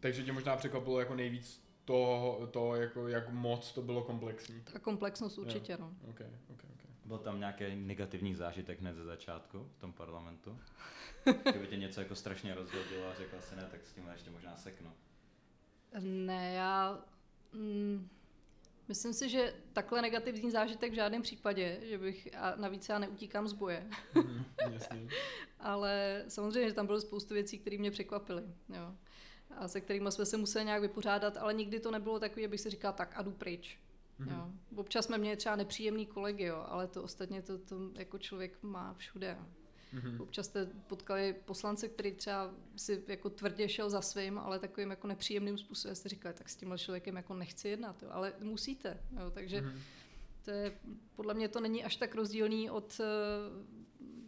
Takže 0.00 0.24
tě 0.24 0.32
možná 0.32 0.56
překvapilo 0.56 1.00
jako 1.00 1.14
nejvíc 1.14 1.64
to, 1.84 2.48
to 2.52 2.76
jako, 2.76 3.08
jak 3.08 3.28
moc 3.28 3.72
to 3.72 3.82
bylo 3.82 4.02
komplexní. 4.02 4.62
Ta 4.72 4.78
komplexnost 4.78 5.38
určitě, 5.38 5.72
jo. 5.72 5.78
no. 5.80 5.94
Okay, 6.10 6.26
okay, 6.26 6.70
okay. 6.74 6.90
Byl 7.04 7.18
tam 7.18 7.38
nějaký 7.38 7.64
negativní 7.76 8.34
zážitek 8.34 8.80
hned 8.80 8.94
ze 8.94 9.04
začátku 9.04 9.68
v 9.76 9.80
tom 9.80 9.92
parlamentu? 9.92 10.58
Kdyby 11.50 11.66
tě 11.66 11.76
něco 11.76 12.00
jako 12.00 12.14
strašně 12.14 12.54
rozhodilo 12.54 13.08
a 13.08 13.14
řekla 13.14 13.40
si 13.40 13.56
ne, 13.56 13.68
tak 13.70 13.86
s 13.86 13.92
tím 13.92 14.08
ještě 14.12 14.30
možná 14.30 14.56
seknu. 14.56 14.92
Ne, 16.00 16.54
já... 16.54 17.04
Mm, 17.52 18.08
myslím 18.88 19.12
si, 19.12 19.28
že 19.28 19.54
takhle 19.72 20.02
negativní 20.02 20.50
zážitek 20.50 20.92
v 20.92 20.94
žádném 20.94 21.22
případě, 21.22 21.80
že 21.82 21.98
bych, 21.98 22.28
a 22.36 22.54
navíc 22.56 22.88
já 22.88 22.98
neutíkám 22.98 23.48
z 23.48 23.52
boje. 23.52 23.86
Mm, 24.14 24.44
jasný. 24.70 25.08
Ale 25.60 26.24
samozřejmě, 26.28 26.68
že 26.68 26.74
tam 26.74 26.86
bylo 26.86 27.00
spoustu 27.00 27.34
věcí, 27.34 27.58
které 27.58 27.78
mě 27.78 27.90
překvapily. 27.90 28.42
Jo 28.68 28.94
a 29.58 29.68
se 29.68 29.80
kterými 29.80 30.12
jsme 30.12 30.26
se 30.26 30.36
museli 30.36 30.64
nějak 30.64 30.82
vypořádat, 30.82 31.36
ale 31.36 31.54
nikdy 31.54 31.80
to 31.80 31.90
nebylo 31.90 32.18
takové, 32.20 32.46
abych 32.46 32.60
si 32.60 32.70
říkal, 32.70 32.92
tak 32.92 33.12
a 33.16 33.22
jdu 33.22 33.30
pryč. 33.30 33.78
Mm-hmm. 34.20 34.32
Jo. 34.32 34.50
Občas 34.76 35.04
jsme 35.04 35.18
měli 35.18 35.36
třeba 35.36 35.56
nepříjemný 35.56 36.06
kolegy, 36.06 36.44
jo, 36.44 36.64
ale 36.68 36.86
to 36.86 37.02
ostatně 37.02 37.42
to, 37.42 37.58
to 37.58 37.76
jako 37.94 38.18
člověk 38.18 38.62
má 38.62 38.94
všude. 38.94 39.38
Mm-hmm. 39.94 40.22
Občas 40.22 40.46
jste 40.46 40.66
potkali 40.86 41.34
poslance, 41.44 41.88
který 41.88 42.12
třeba 42.12 42.50
si 42.76 43.04
jako 43.08 43.30
tvrdě 43.30 43.68
šel 43.68 43.90
za 43.90 44.02
svým, 44.02 44.38
ale 44.38 44.58
takovým 44.58 44.90
jako 44.90 45.06
nepříjemným 45.06 45.58
způsobem 45.58 45.94
jste 45.94 46.08
říkali, 46.08 46.34
tak 46.34 46.48
s 46.48 46.56
tímhle 46.56 46.78
člověkem 46.78 47.16
jako 47.16 47.34
nechci 47.34 47.68
jednat, 47.68 48.02
jo, 48.02 48.08
ale 48.12 48.32
musíte. 48.40 49.00
Jo, 49.20 49.30
takže 49.30 49.60
mm-hmm. 49.60 49.78
to 50.44 50.50
je, 50.50 50.78
podle 51.16 51.34
mě 51.34 51.48
to 51.48 51.60
není 51.60 51.84
až 51.84 51.96
tak 51.96 52.14
rozdílný 52.14 52.70
od 52.70 53.00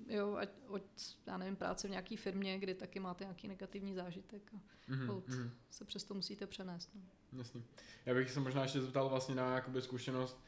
jo, 0.09 0.35
ať, 0.37 0.49
od, 0.67 0.83
já 1.27 1.39
nevím, 1.39 1.57
práce 1.57 1.89
v 1.89 1.91
nějaké 1.91 2.17
firmě, 2.17 2.59
kdy 2.59 2.75
taky 2.75 3.01
máte 3.01 3.25
nějaký 3.25 3.49
negativní 3.49 3.95
zážitek 3.95 4.53
a 4.55 4.61
mm-hmm, 4.91 5.17
od, 5.17 5.29
mm-hmm. 5.29 5.51
se 5.71 5.85
přesto 5.85 6.15
musíte 6.15 6.47
přenést. 6.47 6.91
No. 6.95 7.01
Jasně. 7.39 7.63
Já 8.07 8.15
bych 8.15 8.31
se 8.31 8.41
možná 8.41 8.63
ještě 8.63 8.81
zeptal 8.81 9.09
vlastně 9.09 9.35
na 9.35 9.55
jakoby 9.55 9.83
zkušenost 9.83 10.41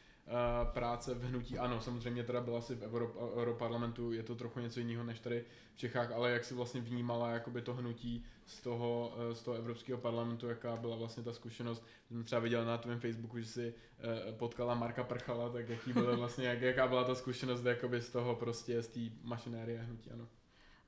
práce 0.65 1.15
v 1.15 1.25
hnutí 1.25 1.59
ano, 1.59 1.81
samozřejmě 1.81 2.25
teda 2.25 2.41
byla 2.41 2.61
si 2.61 2.75
v 2.75 2.83
Euro, 2.83 3.33
Europarlamentu, 3.35 4.13
je 4.13 4.23
to 4.23 4.35
trochu 4.35 4.61
něco 4.61 4.81
jiného 4.81 5.05
než 5.05 5.21
tady 5.21 5.45
v 5.75 5.79
Čechách, 5.79 6.13
ale 6.13 6.31
jak 6.31 6.45
si 6.45 6.55
vlastně 6.55 6.81
vnímala 6.81 7.31
jakoby 7.31 7.63
to 7.63 7.75
hnutí 7.75 8.25
z 8.47 8.61
toho, 8.61 9.15
uh, 9.17 9.35
z 9.35 9.43
toho 9.43 9.57
Evropského 9.57 9.99
parlamentu, 9.99 10.49
jaká 10.49 10.77
byla 10.77 10.97
vlastně 10.97 11.23
ta 11.23 11.33
zkušenost. 11.33 11.85
Jsem 12.09 12.25
třeba 12.25 12.41
viděl 12.41 12.65
na 12.65 12.79
tvém 12.79 13.01
Facebooku, 13.01 13.39
že 13.39 13.47
si 13.47 13.75
uh, 13.75 14.35
potkala 14.35 14.75
Marka 14.75 15.05
Prchala, 15.05 15.49
tak 15.49 15.69
jaký 15.69 15.93
byla 15.93 16.17
vlastně, 16.17 16.47
jak, 16.47 16.61
jaká 16.61 16.89
byla 16.89 17.05
ta 17.05 17.15
zkušenost 17.15 17.65
jakoby 17.65 18.01
z 18.01 18.11
toho 18.11 18.35
prostě, 18.35 18.83
z 18.83 18.89
té 18.89 19.01
mašinérie 19.23 19.79
hnutí, 19.79 20.11
ano. 20.11 20.29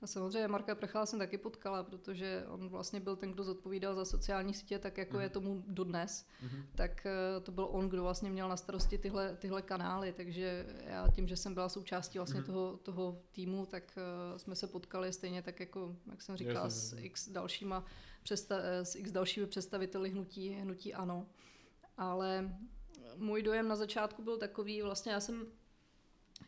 A 0.03 0.07
samozřejmě 0.07 0.49
Marka 0.49 0.75
Prchala 0.75 1.07
jsem 1.07 1.19
taky 1.19 1.39
potkala, 1.39 1.83
protože 1.83 2.45
on 2.49 2.69
vlastně 2.69 3.01
byl 3.01 3.17
ten, 3.17 3.33
kdo 3.33 3.45
zodpovídal 3.45 3.95
za 3.95 4.05
sociální 4.05 4.55
sítě, 4.55 4.79
tak 4.79 4.99
jako 4.99 5.17
mm. 5.17 5.23
je 5.23 5.29
tomu 5.29 5.65
dodnes. 5.67 6.27
Mm. 6.43 6.63
Tak 6.75 7.07
uh, 7.37 7.45
to 7.45 7.53
byl 7.53 7.69
on, 7.71 7.89
kdo 7.89 8.03
vlastně 8.03 8.31
měl 8.31 8.49
na 8.49 8.57
starosti 8.57 8.99
tyhle, 8.99 9.37
tyhle 9.37 9.63
kanály, 9.63 10.13
takže 10.13 10.67
já 10.85 11.09
tím, 11.09 11.29
že 11.29 11.37
jsem 11.37 11.55
byla 11.55 11.69
součástí 11.69 12.19
vlastně 12.19 12.41
mm. 12.41 12.47
toho, 12.47 12.77
toho 12.77 13.23
týmu, 13.33 13.67
tak 13.67 13.99
uh, 14.33 14.39
jsme 14.39 14.57
se 14.57 14.67
potkali 14.67 15.13
stejně 15.13 15.43
tak 15.43 15.61
jako, 15.61 15.97
jak 16.11 16.23
jsem 16.23 16.37
říkala, 16.37 16.65
Jasně, 16.65 16.99
s 16.99 17.05
x 17.05 17.29
dalšíma 17.29 17.85
předsta- 18.25 18.61
eh, 18.63 18.85
s 18.85 18.97
x 18.97 19.13
dalšími 19.13 19.47
představiteli 19.47 20.11
hnutí, 20.11 20.49
hnutí 20.49 20.95
ANO. 20.95 21.27
Ale 21.97 22.55
můj 23.17 23.43
dojem 23.43 23.69
na 23.69 23.77
začátku 23.77 24.23
byl 24.23 24.39
takový, 24.39 24.83
vlastně 24.83 25.13
já 25.13 25.21
jsem 25.21 25.47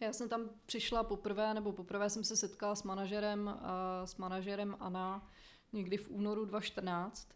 já 0.00 0.12
jsem 0.12 0.28
tam 0.28 0.50
přišla 0.66 1.02
poprvé, 1.02 1.54
nebo 1.54 1.72
poprvé 1.72 2.10
jsem 2.10 2.24
se 2.24 2.36
setkala 2.36 2.74
s 2.74 2.82
manažerem, 2.82 3.46
uh, 3.46 4.06
s 4.06 4.16
manažerem 4.16 4.76
Ana 4.80 5.30
někdy 5.72 5.96
v 5.96 6.10
únoru 6.10 6.44
2014 6.44 7.28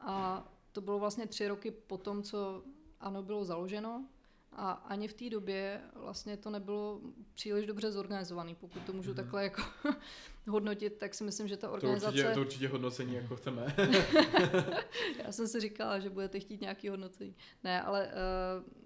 a 0.00 0.44
to 0.72 0.80
bylo 0.80 0.98
vlastně 0.98 1.26
tři 1.26 1.48
roky 1.48 1.70
po 1.70 1.98
tom, 1.98 2.22
co 2.22 2.62
ANO 3.00 3.22
bylo 3.22 3.44
založeno 3.44 4.06
a 4.52 4.70
ani 4.70 5.08
v 5.08 5.14
té 5.14 5.30
době 5.30 5.80
vlastně 5.94 6.36
to 6.36 6.50
nebylo 6.50 7.00
příliš 7.34 7.66
dobře 7.66 7.92
zorganizované, 7.92 8.54
pokud 8.54 8.82
to 8.82 8.92
můžu 8.92 9.12
mm-hmm. 9.12 9.16
takhle 9.16 9.42
jako 9.42 9.62
hodnotit, 10.48 10.98
tak 10.98 11.14
si 11.14 11.24
myslím, 11.24 11.48
že 11.48 11.56
ta 11.56 11.70
organizace... 11.70 12.06
To 12.06 12.12
určitě, 12.12 12.34
to 12.34 12.40
určitě 12.40 12.68
hodnocení 12.68 13.14
jako 13.14 13.36
chceme. 13.36 13.76
Já 15.24 15.32
jsem 15.32 15.48
si 15.48 15.60
říkala, 15.60 15.98
že 15.98 16.10
budete 16.10 16.40
chtít 16.40 16.60
nějaký 16.60 16.88
hodnocení. 16.88 17.36
Ne, 17.64 17.82
ale 17.82 18.06
uh, 18.06 18.80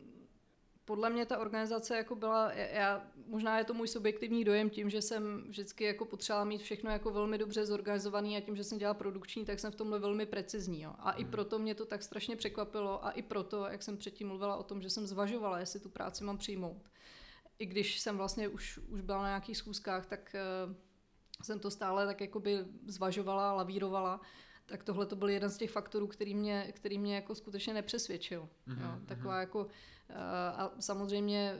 podle 0.84 1.10
mě 1.10 1.26
ta 1.26 1.38
organizace 1.38 1.96
jako 1.96 2.16
byla, 2.16 2.52
já, 2.52 3.06
možná 3.26 3.58
je 3.58 3.64
to 3.64 3.74
můj 3.74 3.88
subjektivní 3.88 4.44
dojem 4.44 4.70
tím, 4.70 4.90
že 4.90 5.02
jsem 5.02 5.44
vždycky 5.48 5.84
jako 5.84 6.04
potřebovala 6.04 6.44
mít 6.44 6.62
všechno 6.62 6.90
jako 6.90 7.10
velmi 7.10 7.38
dobře 7.38 7.66
zorganizovaný 7.66 8.36
a 8.36 8.40
tím, 8.40 8.56
že 8.56 8.64
jsem 8.64 8.78
dělala 8.78 8.94
produkční, 8.94 9.44
tak 9.44 9.60
jsem 9.60 9.72
v 9.72 9.74
tomhle 9.74 9.98
velmi 9.98 10.26
precizní. 10.26 10.82
Jo. 10.82 10.94
A 10.98 11.10
hmm. 11.10 11.20
i 11.20 11.24
proto 11.24 11.58
mě 11.58 11.74
to 11.74 11.84
tak 11.84 12.02
strašně 12.02 12.36
překvapilo 12.36 13.04
a 13.04 13.10
i 13.10 13.22
proto, 13.22 13.66
jak 13.66 13.82
jsem 13.82 13.96
předtím 13.96 14.28
mluvila 14.28 14.56
o 14.56 14.62
tom, 14.62 14.82
že 14.82 14.90
jsem 14.90 15.06
zvažovala, 15.06 15.58
jestli 15.58 15.80
tu 15.80 15.88
práci 15.88 16.24
mám 16.24 16.38
přijmout. 16.38 16.90
I 17.58 17.66
když 17.66 18.00
jsem 18.00 18.16
vlastně 18.16 18.48
už, 18.48 18.78
už 18.78 19.00
byla 19.00 19.22
na 19.22 19.28
nějakých 19.28 19.56
schůzkách, 19.56 20.06
tak 20.06 20.36
uh, 20.66 20.74
jsem 21.42 21.60
to 21.60 21.70
stále 21.70 22.06
tak 22.06 22.20
jakoby 22.20 22.64
zvažovala, 22.86 23.52
lavírovala 23.52 24.20
tak 24.66 24.84
tohle 24.84 25.06
to 25.06 25.16
byl 25.16 25.28
jeden 25.28 25.50
z 25.50 25.56
těch 25.56 25.70
faktorů, 25.70 26.06
který 26.06 26.34
mě, 26.34 26.72
který 26.72 26.98
mě 26.98 27.14
jako 27.14 27.34
skutečně 27.34 27.74
nepřesvědčil. 27.74 28.48
Mm-hmm. 28.68 28.82
Jo, 28.82 28.88
mhm, 28.88 29.06
taková 29.06 29.40
jako 29.40 29.66
Eh, 30.08 30.52
a 30.56 30.72
samozřejmě 30.80 31.58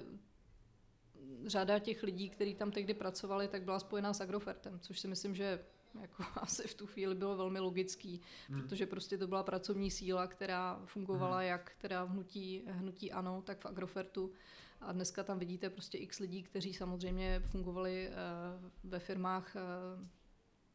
řada 1.46 1.78
těch 1.78 2.02
lidí, 2.02 2.30
kteří 2.30 2.54
tam 2.54 2.70
tehdy 2.70 2.94
pracovali, 2.94 3.48
tak 3.48 3.62
byla 3.62 3.78
spojená 3.78 4.12
s 4.12 4.20
Agrofertem, 4.20 4.80
což 4.80 5.00
si 5.00 5.08
myslím, 5.08 5.34
že 5.34 5.64
jako 6.00 6.24
asi 6.36 6.68
v 6.68 6.74
tu 6.74 6.86
chvíli 6.86 7.14
bylo 7.14 7.36
velmi 7.36 7.60
logický, 7.60 8.20
hmm. 8.48 8.62
protože 8.62 8.86
prostě 8.86 9.18
to 9.18 9.26
byla 9.26 9.42
pracovní 9.42 9.90
síla, 9.90 10.26
která 10.26 10.80
fungovala 10.84 11.38
hmm. 11.38 11.46
jak 11.46 11.72
teda 11.78 12.04
v 12.04 12.10
hnutí, 12.10 12.62
hnutí 12.66 13.12
ANO, 13.12 13.42
tak 13.42 13.60
v 13.60 13.66
Agrofertu. 13.66 14.32
A 14.80 14.92
dneska 14.92 15.22
tam 15.22 15.38
vidíte 15.38 15.70
prostě 15.70 15.98
x 15.98 16.18
lidí, 16.18 16.42
kteří 16.42 16.74
samozřejmě 16.74 17.40
fungovali 17.40 18.08
uh, 18.08 18.90
ve 18.90 18.98
firmách 18.98 19.56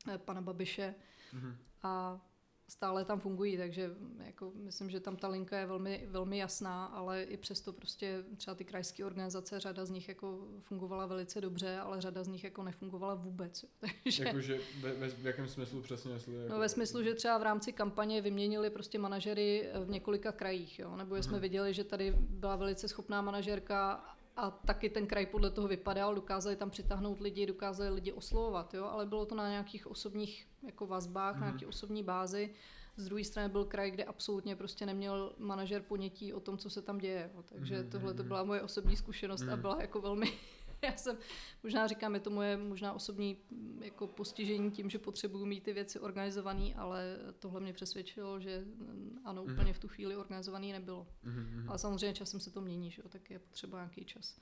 uh, 0.07 0.17
pana 0.17 0.41
Babiše. 0.41 0.95
Hmm. 1.33 1.55
A 1.83 2.21
stále 2.69 3.05
tam 3.05 3.19
fungují, 3.19 3.57
takže 3.57 3.91
jako 4.25 4.51
myslím, 4.55 4.89
že 4.89 4.99
tam 4.99 5.15
ta 5.15 5.27
linka 5.27 5.59
je 5.59 5.65
velmi, 5.65 6.07
velmi 6.09 6.37
jasná, 6.37 6.85
ale 6.85 7.23
i 7.23 7.37
přesto 7.37 7.73
prostě 7.73 8.23
třeba 8.37 8.55
ty 8.55 8.65
krajské 8.65 9.05
organizace, 9.05 9.59
řada 9.59 9.85
z 9.85 9.89
nich 9.89 10.09
jako 10.09 10.47
fungovala 10.59 11.05
velice 11.05 11.41
dobře, 11.41 11.79
ale 11.79 12.01
řada 12.01 12.23
z 12.23 12.27
nich 12.27 12.43
jako 12.43 12.63
nefungovala 12.63 13.15
vůbec. 13.15 13.65
Takže, 14.03 14.23
Jakože 14.23 14.59
ve, 14.81 14.93
ve, 14.93 15.09
v 15.09 15.25
jakém 15.25 15.47
smyslu 15.47 15.81
přesně? 15.81 16.13
Jestli 16.13 16.35
jako... 16.35 16.53
No 16.53 16.59
ve 16.59 16.69
smyslu, 16.69 17.03
že 17.03 17.13
třeba 17.13 17.37
v 17.37 17.43
rámci 17.43 17.73
kampaně 17.73 18.21
vyměnili 18.21 18.69
prostě 18.69 18.99
manažery 18.99 19.69
v 19.85 19.89
několika 19.89 20.31
krajích, 20.31 20.79
jo? 20.79 20.95
nebo 20.95 21.15
jsme 21.15 21.33
hmm. 21.33 21.41
viděli, 21.41 21.73
že 21.73 21.83
tady 21.83 22.11
byla 22.19 22.55
velice 22.55 22.87
schopná 22.87 23.21
manažerka 23.21 24.05
a 24.39 24.51
taky 24.51 24.89
ten 24.89 25.07
kraj 25.07 25.25
podle 25.25 25.51
toho 25.51 25.67
vypadal, 25.67 26.15
dokázali 26.15 26.55
tam 26.55 26.69
přitáhnout 26.69 27.19
lidi, 27.19 27.45
dokázali 27.45 27.89
lidi 27.89 28.11
oslovovat, 28.11 28.73
jo, 28.73 28.85
ale 28.85 29.05
bylo 29.05 29.25
to 29.25 29.35
na 29.35 29.49
nějakých 29.49 29.87
osobních 29.87 30.47
jako 30.63 30.87
vazbách, 30.87 31.35
mm. 31.35 31.41
na 31.41 31.47
mhm. 31.47 31.55
nějaké 31.55 31.67
osobní 31.67 32.03
bázi. 32.03 32.53
Z 32.95 33.05
druhé 33.05 33.23
strany 33.23 33.49
byl 33.49 33.65
kraj, 33.65 33.91
kde 33.91 34.03
absolutně 34.03 34.55
prostě 34.55 34.85
neměl 34.85 35.33
manažer 35.37 35.81
ponětí 35.81 36.33
o 36.33 36.39
tom, 36.39 36.57
co 36.57 36.69
se 36.69 36.81
tam 36.81 36.97
děje. 36.97 37.31
Jo. 37.35 37.43
Takže 37.43 37.83
mm. 37.83 37.89
tohle 37.89 38.13
to 38.13 38.23
byla 38.23 38.43
moje 38.43 38.61
osobní 38.61 38.97
zkušenost 38.97 39.41
mm. 39.41 39.49
a 39.49 39.51
mhm. 39.51 39.61
byla 39.61 39.81
jako 39.81 40.01
velmi 40.01 40.33
já 40.83 40.97
jsem, 40.97 41.17
možná 41.63 41.87
říkám, 41.87 42.13
je 42.13 42.19
to 42.19 42.29
moje 42.29 42.57
možná 42.57 42.93
osobní 42.93 43.37
mm, 43.51 43.81
jako 43.83 44.07
postižení 44.07 44.71
tím, 44.71 44.89
že 44.89 44.99
potřebuju 44.99 45.45
mít 45.45 45.63
ty 45.63 45.73
věci 45.73 45.99
organizované, 45.99 46.73
ale 46.75 47.17
tohle 47.39 47.59
mě 47.59 47.73
přesvědčilo, 47.73 48.39
že 48.39 48.59
mm, 48.59 49.21
ano, 49.25 49.45
mm 49.45 49.49
úplně 49.53 49.73
v 49.73 49.79
tu 49.79 49.87
chvíli 49.87 50.15
organizovaný 50.15 50.71
nebylo. 50.71 51.07
mm 51.23 51.65
Ale 51.67 51.79
samozřejmě 51.79 52.13
časem 52.13 52.39
se 52.39 52.51
to 52.51 52.61
mění, 52.61 52.91
že 52.91 53.01
jo, 53.01 53.09
tak 53.09 53.29
je 53.29 53.39
potřeba 53.39 53.77
nějaký 53.77 54.05
čas. 54.05 54.41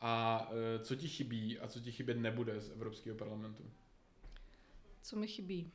A 0.00 0.48
e, 0.52 0.84
co 0.84 0.96
ti 0.96 1.08
chybí 1.08 1.58
a 1.58 1.68
co 1.68 1.80
ti 1.80 1.92
chybět 1.92 2.18
nebude 2.18 2.60
z 2.60 2.70
Evropského 2.70 3.16
parlamentu? 3.16 3.70
Co 5.02 5.16
mi 5.16 5.26
chybí? 5.26 5.72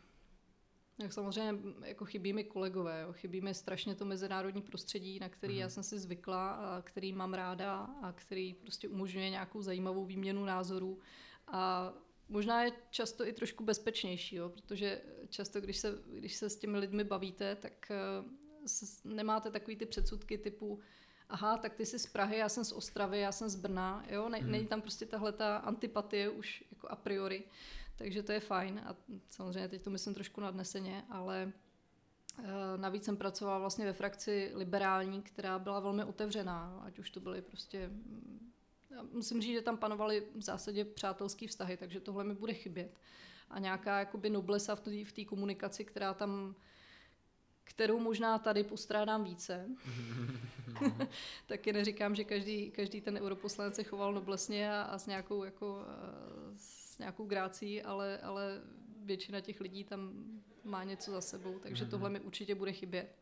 Jak 1.02 1.14
samozřejmě 1.14 1.60
jako 1.86 2.06
chybí 2.06 2.34
mi 2.34 2.44
kolegové, 2.44 3.02
jo. 3.02 3.14
chybí 3.14 3.42
mi 3.42 3.54
strašně 3.54 3.96
to 3.96 4.06
mezinárodní 4.06 4.62
prostředí, 4.62 5.20
na 5.20 5.30
který 5.30 5.54
mm. 5.54 5.60
já 5.60 5.70
jsem 5.70 5.84
si 5.84 6.00
zvykla, 6.00 6.52
a 6.52 6.82
který 6.82 7.14
mám 7.14 7.34
ráda 7.34 7.90
a 8.02 8.12
který 8.12 8.54
prostě 8.54 8.88
umožňuje 8.88 9.30
nějakou 9.30 9.62
zajímavou 9.62 10.06
výměnu 10.06 10.46
názorů. 10.46 11.00
A 11.48 11.94
možná 12.30 12.64
je 12.64 12.72
často 12.90 13.28
i 13.28 13.34
trošku 13.34 13.64
bezpečnější, 13.64 14.36
jo, 14.36 14.50
protože 14.50 15.02
často, 15.30 15.62
když 15.62 15.78
se, 15.78 15.98
když 16.14 16.36
se 16.36 16.50
s 16.50 16.58
těmi 16.58 16.78
lidmi 16.78 17.04
bavíte, 17.04 17.56
tak 17.56 17.92
uh, 18.24 19.14
nemáte 19.14 19.52
takový 19.52 19.76
ty 19.76 19.86
předsudky 19.86 20.38
typu 20.38 20.80
aha, 21.30 21.58
tak 21.58 21.74
ty 21.74 21.86
jsi 21.86 22.00
z 22.00 22.06
Prahy, 22.06 22.38
já 22.38 22.50
jsem 22.50 22.66
z 22.66 22.72
Ostravy, 22.72 23.20
já 23.20 23.32
jsem 23.32 23.50
z 23.50 23.56
Brna, 23.56 24.06
jo, 24.10 24.30
ne, 24.30 24.40
mm. 24.40 24.52
není 24.52 24.68
tam 24.68 24.82
prostě 24.82 25.06
tahle 25.06 25.32
ta 25.32 25.58
antipatie 25.58 26.30
už 26.30 26.64
jako 26.72 26.88
a 26.88 26.96
priori. 26.96 27.44
Uh, 27.44 27.52
takže 28.02 28.24
to 28.24 28.32
je 28.32 28.40
fajn 28.40 28.82
a 28.86 28.96
samozřejmě 29.30 29.68
teď 29.68 29.82
to 29.82 29.90
myslím 29.90 30.14
trošku 30.14 30.42
nadneseně, 30.42 31.04
ale 31.10 31.52
eh, 32.40 32.44
Navíc 32.78 33.04
jsem 33.04 33.18
pracovala 33.18 33.60
vlastně 33.60 33.86
ve 33.86 33.94
frakci 33.94 34.52
liberální, 34.54 35.22
která 35.22 35.60
byla 35.60 35.80
velmi 35.80 36.04
otevřená, 36.04 36.82
ať 36.86 37.00
už 37.00 37.10
to 37.10 37.20
byly 37.20 37.42
prostě... 37.42 37.88
Mm, 37.88 38.52
musím 39.12 39.42
říct, 39.42 39.54
že 39.54 39.62
tam 39.62 39.78
panovaly 39.78 40.24
v 40.36 40.42
zásadě 40.42 40.86
přátelský 40.86 41.48
vztahy, 41.48 41.78
takže 41.78 42.00
tohle 42.00 42.24
mi 42.24 42.34
bude 42.34 42.54
chybět. 42.54 43.00
A 43.50 43.60
nějaká 43.60 44.00
jakoby 44.00 44.30
noblesa 44.30 44.76
v 44.76 45.12
té 45.12 45.26
komunikaci, 45.26 45.86
která 45.86 46.14
tam 46.14 46.56
kterou 47.64 48.00
možná 48.00 48.40
tady 48.40 48.64
postrádám 48.64 49.24
více. 49.24 49.70
Taky 51.48 51.74
neříkám, 51.74 52.16
že 52.16 52.24
každý, 52.24 52.72
každý 52.72 53.02
ten 53.02 53.18
europoslanec 53.18 53.76
se 53.76 53.84
choval 53.84 54.14
noblesně 54.14 54.74
a, 54.74 54.82
a 54.82 54.98
s 54.98 55.08
nějakou 55.08 55.44
jako 55.44 55.86
eh, 55.88 56.58
s 56.58 56.81
nějakou 57.02 57.26
grácí, 57.26 57.82
ale, 57.84 58.18
ale 58.18 58.62
většina 59.04 59.42
těch 59.42 59.62
lidí 59.62 59.84
tam 59.84 60.14
má 60.64 60.84
něco 60.84 61.12
za 61.12 61.22
sebou, 61.22 61.60
takže 61.60 61.86
tohle 61.86 62.10
mi 62.10 62.20
určitě 62.20 62.56
bude 62.56 62.72
chybět. 62.72 63.16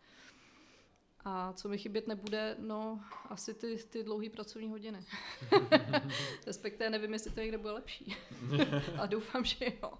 A 1.26 1.54
co 1.54 1.70
mi 1.70 1.78
chybět 1.78 2.08
nebude, 2.08 2.56
no 2.60 3.00
asi 3.30 3.54
ty, 3.54 3.78
ty 3.90 4.04
dlouhé 4.04 4.30
pracovní 4.30 4.70
hodiny. 4.70 5.00
Respektive 6.48 6.90
nevím, 6.90 7.14
jestli 7.14 7.32
to 7.32 7.40
někde 7.40 7.58
bude 7.58 7.74
lepší. 7.74 8.16
A 8.98 9.06
doufám, 9.06 9.46
že 9.46 9.66
jo. 9.66 9.94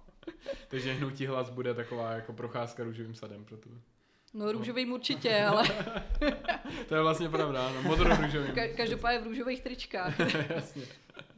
Takže 0.68 0.92
hnutí 0.92 1.26
hlas 1.26 1.50
bude 1.50 1.74
taková 1.74 2.12
jako 2.12 2.32
procházka 2.32 2.84
růžovým 2.84 3.14
sadem 3.14 3.44
pro 3.44 3.56
tebe. 3.56 3.76
No 4.34 4.52
růžovým 4.52 4.92
určitě, 4.92 5.44
ale... 5.44 5.68
to 6.88 6.94
je 6.94 7.02
vlastně 7.02 7.28
pravda, 7.28 7.72
no, 7.72 7.82
modro-růžovým. 7.82 8.52
Ka- 8.54 8.76
každopádně 8.76 9.18
v 9.18 9.24
růžových 9.24 9.60
tričkách. 9.60 10.18
Jasně. 10.54 10.82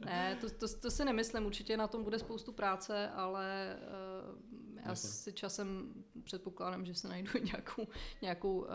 Ne, 0.05 0.37
to, 0.41 0.49
to, 0.49 0.77
to 0.79 0.91
si 0.91 1.05
nemyslím, 1.05 1.45
určitě 1.45 1.77
na 1.77 1.87
tom 1.87 2.03
bude 2.03 2.19
spoustu 2.19 2.51
práce, 2.51 3.09
ale 3.09 3.77
uh, 4.25 4.85
já 4.85 4.95
si 4.95 5.33
časem 5.33 5.93
předpokládám, 6.23 6.85
že 6.85 6.95
se 6.95 7.07
najdu 7.07 7.31
nějakou, 7.43 7.87
nějakou 8.21 8.59
uh, 8.59 8.67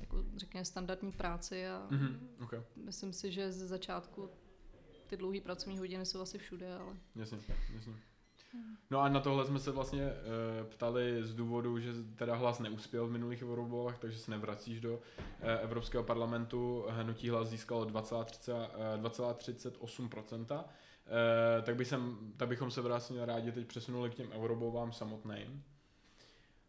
jako 0.00 0.24
řekněme, 0.36 0.64
standardní 0.64 1.12
práci 1.12 1.68
a 1.68 1.88
mm-hmm, 1.90 2.18
okay. 2.44 2.62
myslím 2.76 3.12
si, 3.12 3.32
že 3.32 3.52
ze 3.52 3.66
začátku 3.66 4.30
ty 5.06 5.16
dlouhé 5.16 5.40
pracovní 5.40 5.78
hodiny 5.78 6.06
jsou 6.06 6.20
asi 6.20 6.38
všude, 6.38 6.74
ale... 6.74 6.96
Jasně, 7.16 7.38
jasně. 7.74 7.94
No 8.90 9.00
a 9.00 9.08
na 9.08 9.20
tohle 9.20 9.46
jsme 9.46 9.58
se 9.58 9.70
vlastně 9.70 10.02
e, 10.02 10.14
ptali 10.64 11.24
z 11.24 11.34
důvodu, 11.34 11.78
že 11.78 11.92
teda 12.16 12.34
hlas 12.34 12.58
neuspěl 12.58 13.06
v 13.06 13.10
minulých 13.10 13.42
eurovolbách, 13.42 13.98
takže 13.98 14.18
se 14.18 14.30
nevracíš 14.30 14.80
do 14.80 15.00
e, 15.40 15.58
Evropského 15.58 16.04
parlamentu. 16.04 16.84
Hnutí 16.88 17.28
hlas 17.28 17.48
získalo 17.48 17.84
2,38%. 17.84 20.64
E, 21.58 21.62
tak, 21.62 21.76
by 21.76 21.84
jsem, 21.84 22.18
tak 22.36 22.48
bychom 22.48 22.70
se 22.70 22.80
vlastně 22.80 23.26
rádi 23.26 23.52
teď 23.52 23.66
přesunuli 23.66 24.10
k 24.10 24.14
těm 24.14 24.32
eurovolbám 24.32 24.92
samotným. 24.92 25.64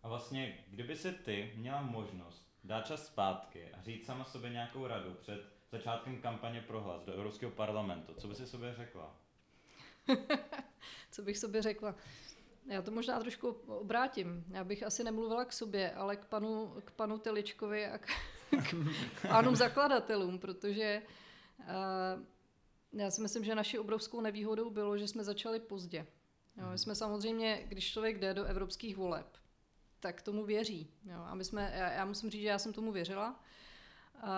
A 0.03 0.07
vlastně, 0.07 0.57
kdyby 0.67 0.95
si 0.95 1.11
ty 1.11 1.51
měla 1.55 1.81
možnost 1.81 2.47
dát 2.63 2.85
čas 2.85 3.05
zpátky 3.05 3.69
a 3.73 3.81
říct 3.81 4.05
sama 4.05 4.25
sobě 4.25 4.49
nějakou 4.49 4.87
radu 4.87 5.13
před 5.21 5.41
začátkem 5.71 6.21
kampaně 6.21 6.61
pro 6.61 6.81
hlas 6.81 7.03
do 7.03 7.13
Evropského 7.13 7.51
parlamentu, 7.51 8.13
co 8.13 8.27
by 8.27 8.35
si 8.35 8.47
sobě 8.47 8.75
řekla? 8.77 9.15
co 11.11 11.21
bych 11.21 11.37
sobě 11.37 11.61
řekla? 11.61 11.95
Já 12.65 12.81
to 12.81 12.91
možná 12.91 13.19
trošku 13.19 13.47
obrátím. 13.67 14.45
Já 14.49 14.63
bych 14.63 14.83
asi 14.83 15.03
nemluvila 15.03 15.45
k 15.45 15.53
sobě, 15.53 15.91
ale 15.91 16.15
k 16.15 16.25
panu, 16.25 16.73
k 16.85 16.91
panu 16.91 17.17
Teličkovi 17.17 17.85
a 17.85 17.97
k, 17.97 18.07
k 19.21 19.27
pánům 19.27 19.55
zakladatelům, 19.55 20.39
protože 20.39 21.01
uh, 21.59 22.23
já 22.93 23.11
si 23.11 23.21
myslím, 23.21 23.43
že 23.43 23.55
naší 23.55 23.79
obrovskou 23.79 24.21
nevýhodou 24.21 24.69
bylo, 24.69 24.97
že 24.97 25.07
jsme 25.07 25.23
začali 25.23 25.59
pozdě. 25.59 26.07
Jo, 26.57 26.69
my 26.71 26.77
jsme 26.77 26.95
samozřejmě, 26.95 27.65
když 27.67 27.91
člověk 27.91 28.19
jde 28.19 28.33
do 28.33 28.43
evropských 28.43 28.97
voleb, 28.97 29.37
tak 29.99 30.21
tomu 30.21 30.45
věří. 30.45 30.93
Jo. 31.05 31.19
A 31.25 31.35
my 31.35 31.43
jsme, 31.43 31.73
já, 31.75 31.91
já 31.91 32.05
musím 32.05 32.29
říct, 32.29 32.41
že 32.41 32.47
já 32.47 32.59
jsem 32.59 32.73
tomu 32.73 32.91
věřila. 32.91 33.43
A 34.21 34.31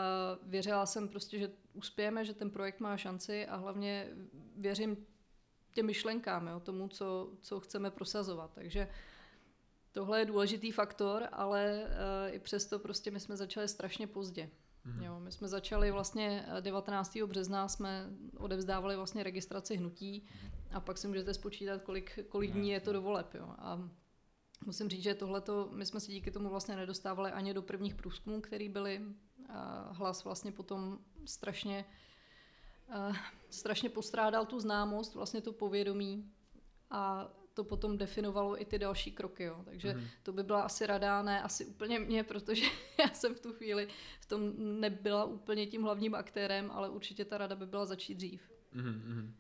věřila 0.44 0.86
jsem 0.86 1.08
prostě, 1.08 1.40
že 1.40 1.52
uspějeme, 1.74 2.26
že 2.26 2.34
ten 2.34 2.52
projekt 2.52 2.80
má 2.80 2.98
šanci 2.98 3.48
a 3.48 3.56
hlavně 3.56 4.08
věřím 4.56 5.06
těm 5.72 5.86
myšlenkám, 5.86 6.48
jo, 6.48 6.60
tomu, 6.60 6.88
co, 6.88 7.30
co 7.42 7.60
chceme 7.60 7.92
prosazovat. 7.92 8.52
Takže 8.54 8.88
tohle 9.92 10.20
je 10.20 10.26
důležitý 10.26 10.72
faktor, 10.72 11.28
ale 11.32 11.84
uh, 11.84 12.36
i 12.36 12.40
přesto 12.40 12.80
prostě 12.80 13.12
my 13.12 13.20
jsme 13.20 13.38
začali 13.38 13.68
strašně 13.68 14.08
pozdě. 14.08 14.50
Mm-hmm. 14.86 15.04
Jo, 15.04 15.20
my 15.20 15.32
jsme 15.32 15.48
začali 15.48 15.92
vlastně 15.92 16.46
19. 16.60 17.18
března, 17.26 17.68
jsme 17.68 18.10
odevzdávali 18.38 18.96
vlastně 18.96 19.24
registraci 19.24 19.78
hnutí 19.78 20.26
a 20.72 20.80
pak 20.80 20.98
si 20.98 21.08
můžete 21.08 21.34
spočítat, 21.34 21.82
kolik, 21.82 22.20
kolik 22.30 22.52
dní 22.52 22.70
je 22.70 22.80
to 22.80 22.94
do 22.94 23.02
voleb. 23.02 23.34
Jo. 23.34 23.56
A 23.58 23.90
musím 24.66 24.90
říct, 24.90 25.04
že 25.04 25.14
tohleto, 25.16 25.70
my 25.72 25.86
jsme 25.86 26.00
si 26.00 26.12
díky 26.12 26.32
tomu 26.32 26.50
vlastně 26.50 26.76
nedostávali 26.76 27.32
ani 27.32 27.54
do 27.54 27.62
prvních 27.62 27.96
průzkumů, 27.96 28.42
který 28.42 28.70
byly. 28.70 29.02
A 29.50 29.90
hlas 29.92 30.24
vlastně 30.24 30.52
potom 30.52 31.00
strašně, 31.26 31.86
uh, 31.88 32.09
strašně 33.50 33.90
postrádal 33.90 34.46
tu 34.46 34.60
známost, 34.60 35.16
vlastně 35.16 35.42
to 35.42 35.54
povědomí 35.54 36.32
a 36.90 37.30
to 37.54 37.64
potom 37.64 37.98
definovalo 37.98 38.62
i 38.62 38.66
ty 38.66 38.80
další 38.80 39.12
kroky. 39.12 39.44
Jo. 39.44 39.62
Takže 39.66 39.94
mm. 39.94 40.08
to 40.24 40.34
by 40.34 40.44
byla 40.44 40.62
asi 40.62 40.86
rada, 40.86 41.22
ne 41.22 41.44
asi 41.44 41.66
úplně 41.66 42.00
mě, 42.00 42.24
protože 42.24 42.66
já 43.00 43.10
jsem 43.14 43.36
v 43.36 43.40
tu 43.40 43.54
chvíli 43.54 43.88
v 44.20 44.26
tom 44.26 44.54
nebyla 44.58 45.26
úplně 45.26 45.68
tím 45.68 45.84
hlavním 45.84 46.16
aktérem, 46.16 46.72
ale 46.72 46.90
určitě 46.90 47.26
ta 47.26 47.38
rada 47.38 47.56
by 47.56 47.66
byla 47.66 47.86
začít 47.86 48.16
dřív. 48.16 48.52
Mm-hmm. 48.76 49.32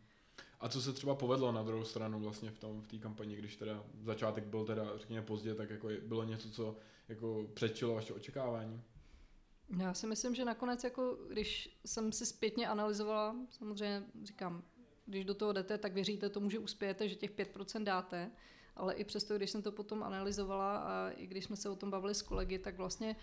A 0.59 0.69
co 0.69 0.81
se 0.81 0.93
třeba 0.93 1.15
povedlo 1.15 1.51
na 1.51 1.63
druhou 1.63 1.83
stranu 1.83 2.19
vlastně 2.19 2.51
v 2.51 2.59
tom 2.59 2.81
v 2.81 2.87
té 2.87 2.97
kampani, 2.97 3.35
když 3.35 3.55
teda 3.55 3.83
začátek 4.01 4.43
byl 4.43 4.65
teda 4.65 4.97
řekněme 4.97 5.25
pozdě, 5.25 5.55
tak 5.55 5.69
jako 5.69 5.89
bylo 6.07 6.23
něco, 6.23 6.49
co 6.49 6.77
jako 7.09 7.47
předčilo 7.53 7.95
vaše 7.95 8.13
očekávání? 8.13 8.81
Já 9.77 9.93
si 9.93 10.07
myslím, 10.07 10.35
že 10.35 10.45
nakonec, 10.45 10.83
jako, 10.83 11.17
když 11.29 11.79
jsem 11.85 12.11
si 12.11 12.25
zpětně 12.25 12.67
analyzovala, 12.67 13.35
samozřejmě 13.49 14.03
říkám, 14.23 14.63
když 15.05 15.25
do 15.25 15.33
toho 15.33 15.53
jdete, 15.53 15.77
tak 15.77 15.93
věříte 15.93 16.29
tomu, 16.29 16.49
že 16.49 16.59
uspějete, 16.59 17.07
že 17.07 17.15
těch 17.15 17.31
5% 17.31 17.83
dáte, 17.83 18.31
ale 18.75 18.93
i 18.93 19.03
přesto, 19.03 19.38
když 19.38 19.49
jsem 19.51 19.61
to 19.61 19.71
potom 19.71 20.03
analyzovala 20.03 20.77
a 20.77 21.09
i 21.09 21.27
když 21.27 21.45
jsme 21.45 21.55
se 21.55 21.69
o 21.69 21.75
tom 21.75 21.91
bavili 21.91 22.15
s 22.15 22.21
kolegy, 22.21 22.59
tak 22.59 22.77
vlastně 22.77 23.15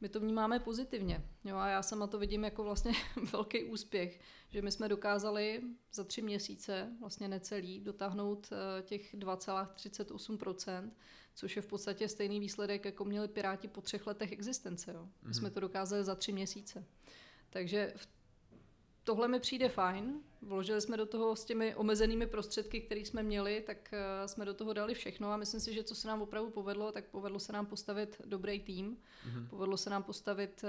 my 0.00 0.08
to 0.08 0.20
vnímáme 0.20 0.60
pozitivně. 0.60 1.24
Jo, 1.44 1.56
a 1.56 1.68
já 1.68 1.82
sama 1.82 2.06
to 2.06 2.18
vidím 2.18 2.44
jako 2.44 2.64
vlastně 2.64 2.92
velký 3.32 3.64
úspěch, 3.64 4.20
že 4.48 4.62
my 4.62 4.72
jsme 4.72 4.88
dokázali 4.88 5.62
za 5.92 6.04
tři 6.04 6.22
měsíce, 6.22 6.92
vlastně 7.00 7.28
necelý, 7.28 7.80
dotáhnout 7.80 8.48
eh, 8.52 8.82
těch 8.82 9.14
2,38%, 9.14 10.90
což 11.34 11.56
je 11.56 11.62
v 11.62 11.66
podstatě 11.66 12.08
stejný 12.08 12.40
výsledek, 12.40 12.84
jako 12.84 13.04
měli 13.04 13.28
Piráti 13.28 13.68
po 13.68 13.80
třech 13.80 14.06
letech 14.06 14.32
existence. 14.32 14.92
Jo. 14.92 15.08
My 15.22 15.28
mm-hmm. 15.28 15.38
jsme 15.38 15.50
to 15.50 15.60
dokázali 15.60 16.04
za 16.04 16.14
tři 16.14 16.32
měsíce. 16.32 16.84
Takže 17.50 17.92
v 17.96 18.17
tohle 19.08 19.28
mi 19.28 19.40
přijde 19.40 19.68
fajn. 19.68 20.20
Vložili 20.42 20.80
jsme 20.80 20.96
do 20.96 21.06
toho 21.06 21.36
s 21.36 21.44
těmi 21.44 21.74
omezenými 21.74 22.26
prostředky, 22.26 22.80
které 22.80 23.00
jsme 23.00 23.22
měli, 23.22 23.62
tak 23.66 23.90
eh, 23.92 24.28
jsme 24.28 24.44
do 24.44 24.54
toho 24.54 24.72
dali 24.72 24.94
všechno 24.94 25.32
a 25.32 25.36
myslím 25.36 25.60
si, 25.60 25.74
že 25.74 25.84
co 25.84 25.94
se 25.94 26.08
nám 26.08 26.22
opravdu 26.22 26.50
povedlo, 26.50 26.92
tak 26.92 27.04
povedlo 27.04 27.38
se 27.38 27.52
nám 27.52 27.66
postavit 27.66 28.20
dobrý 28.24 28.60
tým, 28.60 28.96
mm-hmm. 28.96 29.48
povedlo 29.48 29.76
se 29.76 29.90
nám 29.90 30.02
postavit 30.02 30.64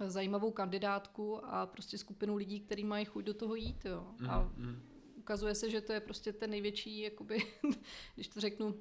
uh, 0.00 0.08
zajímavou 0.08 0.50
kandidátku 0.50 1.44
a 1.44 1.66
prostě 1.66 1.98
skupinu 1.98 2.36
lidí, 2.36 2.60
kteří 2.60 2.84
mají 2.84 3.04
chuť 3.04 3.24
do 3.24 3.34
toho 3.34 3.54
jít. 3.54 3.84
Jo. 3.84 4.06
Mm-hmm. 4.18 4.30
A 4.30 4.52
mhm. 4.56 4.82
ukazuje 5.16 5.54
se, 5.54 5.70
že 5.70 5.80
to 5.80 5.92
je 5.92 6.00
prostě 6.00 6.32
ten 6.32 6.50
největší, 6.50 7.00
jakoby, 7.00 7.38
když 8.14 8.28
to 8.28 8.40
řeknu, 8.40 8.74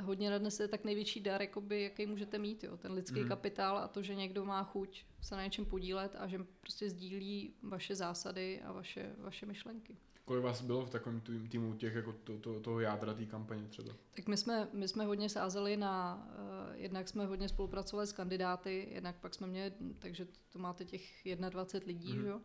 hodně 0.00 0.30
nadnese 0.30 0.68
tak 0.68 0.84
největší 0.84 1.20
dar, 1.20 1.42
jakoby, 1.42 1.82
jaký 1.82 2.06
můžete 2.06 2.38
mít, 2.38 2.64
jo? 2.64 2.76
ten 2.76 2.92
lidský 2.92 3.20
mm. 3.20 3.28
kapitál 3.28 3.78
a 3.78 3.88
to, 3.88 4.02
že 4.02 4.14
někdo 4.14 4.44
má 4.44 4.64
chuť 4.64 5.04
se 5.20 5.36
na 5.36 5.44
něčem 5.44 5.64
podílet 5.64 6.16
a 6.18 6.26
že 6.26 6.38
prostě 6.60 6.90
sdílí 6.90 7.54
vaše 7.62 7.94
zásady 7.94 8.62
a 8.62 8.72
vaše, 8.72 9.12
vaše 9.18 9.46
myšlenky. 9.46 9.96
Kolik 10.24 10.44
vás 10.44 10.62
bylo 10.62 10.86
v 10.86 10.90
takovém 10.90 11.20
týmu 11.20 11.74
těch, 11.74 11.94
jako 11.94 12.12
to, 12.12 12.38
to, 12.38 12.60
toho 12.60 12.80
jádra 12.80 13.14
té 13.14 13.26
kampaně 13.26 13.68
třeba? 13.68 13.94
Tak 14.16 14.28
my 14.28 14.36
jsme, 14.36 14.68
my 14.72 14.88
jsme 14.88 15.04
hodně 15.04 15.28
sázeli 15.28 15.76
na, 15.76 16.26
uh, 16.28 16.76
jednak 16.80 17.08
jsme 17.08 17.26
hodně 17.26 17.48
spolupracovali 17.48 18.06
s 18.06 18.12
kandidáty, 18.12 18.88
jednak 18.90 19.16
pak 19.16 19.34
jsme 19.34 19.46
měli, 19.46 19.72
takže 19.98 20.26
to 20.52 20.58
máte 20.58 20.84
těch 20.84 21.26
21 21.50 21.86
lidí, 21.86 22.12
mm. 22.12 22.22
že 22.22 22.28
jo? 22.28 22.40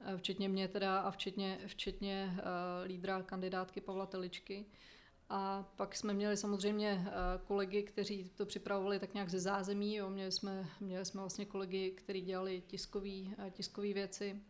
Eh, 0.00 0.16
včetně 0.16 0.48
mě 0.48 0.68
teda 0.68 0.98
a 0.98 1.10
včetně, 1.10 1.58
včetně 1.66 2.34
uh, 2.34 2.86
lídra 2.86 3.22
kandidátky 3.22 3.80
Pavla 3.80 4.06
Teličky. 4.06 4.58
Uh, 4.58 4.72
a 5.34 5.72
pak 5.76 5.96
jsme 5.96 6.14
měli 6.14 6.36
samozřejmě 6.36 7.04
eh, 7.06 7.12
kolegy, 7.44 7.82
kteří 7.82 8.30
to 8.34 8.46
připravovali 8.46 8.98
tak 8.98 9.14
nějak 9.14 9.28
ze 9.28 9.40
zázemí. 9.40 9.94
Jo. 9.94 10.10
Měli, 10.10 10.32
jsme, 10.32 10.68
měli 10.80 11.04
jsme 11.04 11.20
vlastně 11.20 11.44
kolegy, 11.44 11.90
kteří 11.90 12.20
dělali 12.20 12.62
tiskové 12.66 13.10
tiskový 13.50 13.94
věci, 13.94 14.40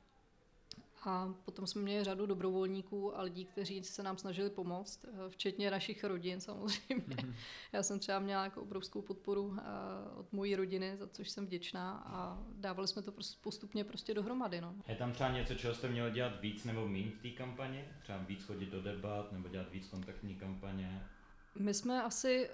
a 1.06 1.34
potom 1.44 1.66
jsme 1.66 1.82
měli 1.82 2.04
řadu 2.04 2.26
dobrovolníků 2.26 3.18
a 3.18 3.22
lidí, 3.22 3.44
kteří 3.44 3.84
se 3.84 4.02
nám 4.02 4.18
snažili 4.18 4.50
pomoct, 4.50 5.04
eh, 5.04 5.30
včetně 5.30 5.70
našich 5.70 6.04
rodin 6.04 6.40
samozřejmě. 6.40 7.04
Mm-hmm. 7.16 7.34
Já 7.72 7.82
jsem 7.82 7.98
třeba 7.98 8.18
měla 8.18 8.44
jako 8.44 8.62
obrovskou 8.62 9.02
podporu 9.02 9.56
eh, 9.58 9.62
od 10.14 10.32
mojí 10.32 10.56
rodiny, 10.56 10.96
za 10.96 11.06
což 11.06 11.30
jsem 11.30 11.46
vděčná 11.46 12.02
a 12.06 12.42
dávali 12.52 12.88
jsme 12.88 13.02
to 13.02 13.12
postupně 13.40 13.84
prostě 13.84 14.14
dohromady. 14.14 14.60
No. 14.60 14.74
Je 14.88 14.96
tam 14.96 15.12
třeba 15.12 15.30
něco, 15.30 15.54
čeho 15.54 15.74
jste 15.74 15.88
měli 15.88 16.10
dělat 16.10 16.40
víc 16.40 16.64
nebo 16.64 16.88
méně 16.88 17.10
v 17.10 17.22
té 17.22 17.30
kampani? 17.30 17.84
Třeba 18.02 18.18
víc 18.18 18.44
chodit 18.44 18.70
do 18.70 18.82
debat 18.82 19.32
nebo 19.32 19.48
dělat 19.48 19.70
víc 19.70 19.88
kontaktní 19.88 20.34
kampaně? 20.34 21.06
My 21.58 21.74
jsme 21.74 22.02
asi 22.02 22.50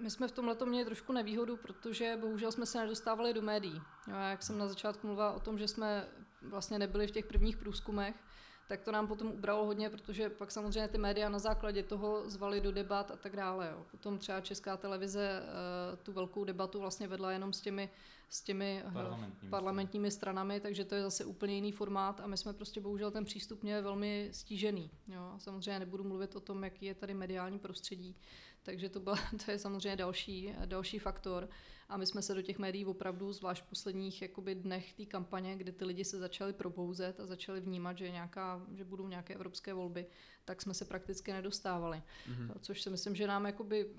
my 0.00 0.10
jsme 0.10 0.28
v 0.28 0.32
tomhle 0.32 0.56
měli 0.64 0.84
trošku 0.84 1.12
nevýhodu, 1.12 1.56
protože 1.56 2.18
bohužel 2.20 2.52
jsme 2.52 2.66
se 2.66 2.78
nedostávali 2.78 3.34
do 3.34 3.42
médií. 3.42 3.82
Jak 4.30 4.42
jsem 4.42 4.58
na 4.58 4.68
začátku 4.68 5.06
mluvila 5.06 5.32
o 5.32 5.40
tom, 5.40 5.58
že 5.58 5.68
jsme 5.68 6.08
vlastně 6.42 6.78
nebyli 6.78 7.06
v 7.06 7.10
těch 7.10 7.26
prvních 7.26 7.56
průzkumech, 7.56 8.14
tak 8.70 8.80
to 8.80 8.92
nám 8.92 9.06
potom 9.06 9.28
ubralo 9.28 9.64
hodně, 9.64 9.90
protože 9.90 10.30
pak 10.30 10.50
samozřejmě 10.50 10.88
ty 10.88 10.98
média 10.98 11.28
na 11.28 11.38
základě 11.38 11.82
toho 11.82 12.30
zvali 12.30 12.60
do 12.60 12.72
debat 12.72 13.10
a 13.10 13.16
tak 13.16 13.36
dále. 13.36 13.68
Jo. 13.72 13.86
Potom 13.90 14.18
třeba 14.18 14.40
Česká 14.40 14.76
televize 14.76 15.42
uh, 15.42 15.98
tu 15.98 16.12
velkou 16.12 16.44
debatu 16.44 16.80
vlastně 16.80 17.08
vedla 17.08 17.32
jenom 17.32 17.52
s 17.52 17.60
těmi, 17.60 17.90
s 18.28 18.42
těmi 18.42 18.82
eh, 18.86 18.92
parlamentními, 18.92 19.50
parlamentními 19.50 20.10
stranami, 20.10 20.60
takže 20.60 20.84
to 20.84 20.94
je 20.94 21.02
zase 21.02 21.24
úplně 21.24 21.54
jiný 21.54 21.72
formát 21.72 22.20
a 22.20 22.26
my 22.26 22.36
jsme 22.36 22.52
prostě 22.52 22.80
bohužel 22.80 23.10
ten 23.10 23.24
přístup 23.24 23.62
měli 23.62 23.82
velmi 23.82 24.28
stížený. 24.32 24.90
Jo. 25.08 25.34
Samozřejmě 25.38 25.78
nebudu 25.78 26.04
mluvit 26.04 26.36
o 26.36 26.40
tom, 26.40 26.64
jaký 26.64 26.86
je 26.86 26.94
tady 26.94 27.14
mediální 27.14 27.58
prostředí, 27.58 28.16
takže 28.62 28.88
to, 28.88 29.00
byla, 29.00 29.16
to 29.44 29.50
je 29.50 29.58
samozřejmě 29.58 29.96
další, 29.96 30.54
další 30.64 30.98
faktor. 30.98 31.48
A 31.90 31.96
my 31.96 32.06
jsme 32.06 32.22
se 32.22 32.34
do 32.34 32.42
těch 32.42 32.58
médií 32.58 32.86
opravdu, 32.86 33.32
zvlášť 33.32 33.62
v 33.62 33.68
posledních 33.68 34.22
jakoby, 34.22 34.54
dnech 34.54 34.92
té 34.92 35.06
kampaně, 35.06 35.56
kdy 35.56 35.72
ty 35.72 35.84
lidi 35.84 36.04
se 36.04 36.18
začali 36.18 36.52
probouzet 36.52 37.20
a 37.20 37.26
začali 37.26 37.60
vnímat, 37.60 37.98
že, 37.98 38.10
nějaká, 38.10 38.66
že 38.72 38.84
budou 38.84 39.08
nějaké 39.08 39.34
evropské 39.34 39.74
volby, 39.74 40.06
tak 40.44 40.62
jsme 40.62 40.74
se 40.74 40.84
prakticky 40.84 41.32
nedostávali. 41.32 42.02
Mm-hmm. 42.30 42.52
Což 42.60 42.82
si 42.82 42.90
myslím, 42.90 43.14
že 43.14 43.26
nám 43.26 43.46
jakoby 43.46 43.90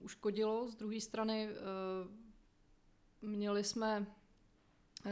uškodilo. 0.00 0.70
Z 0.70 0.76
druhé 0.76 1.00
strany 1.00 1.48
eh, 1.50 1.56
měli 3.22 3.64
jsme 3.64 4.06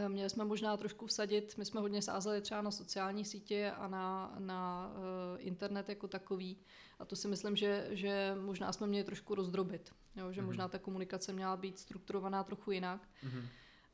měli 0.09 0.31
jsme 0.31 0.45
možná 0.45 0.77
trošku 0.77 1.07
vsadit, 1.07 1.59
my 1.59 1.65
jsme 1.65 1.81
hodně 1.81 2.03
sázeli 2.03 2.41
třeba 2.41 2.63
na 2.63 2.71
sociální 2.71 3.25
sítě 3.25 3.71
a 3.71 3.89
na, 3.89 4.37
na 4.39 4.93
uh, 4.97 5.47
internet 5.47 5.89
jako 5.89 6.09
takový 6.09 6.59
a 6.99 7.05
to 7.05 7.17
si 7.17 7.29
myslím, 7.29 7.57
že, 7.57 7.89
že 7.91 8.37
možná 8.41 8.73
jsme 8.73 8.87
měli 8.87 9.05
trošku 9.05 9.35
rozdrobit, 9.35 9.95
jo? 10.17 10.33
že 10.33 10.41
mm-hmm. 10.41 10.47
možná 10.47 10.69
ta 10.69 10.79
komunikace 10.79 11.33
měla 11.33 11.57
být 11.57 11.79
strukturovaná 11.79 12.45
trochu 12.45 12.71
jinak. 12.71 13.09
Mm-hmm. 13.25 13.47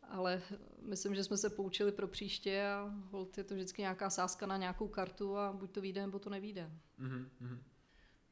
Ale 0.03 0.43
myslím, 0.83 1.15
že 1.15 1.25
jsme 1.25 1.37
se 1.37 1.51
poučili 1.51 1.93
pro 1.93 2.09
příště 2.09 2.67
a 2.67 2.95
hold 3.11 3.39
je 3.39 3.45
to 3.45 3.55
vždycky 3.55 3.83
nějaká 3.83 4.11
sázka 4.11 4.47
na 4.47 4.57
nějakou 4.57 4.89
kartu 4.89 5.37
a 5.37 5.53
buď 5.53 5.71
to 5.71 5.81
vyjde, 5.81 6.01
nebo 6.01 6.19
to 6.19 6.31
nevíde. 6.31 6.71
Mm-hmm. 7.01 7.59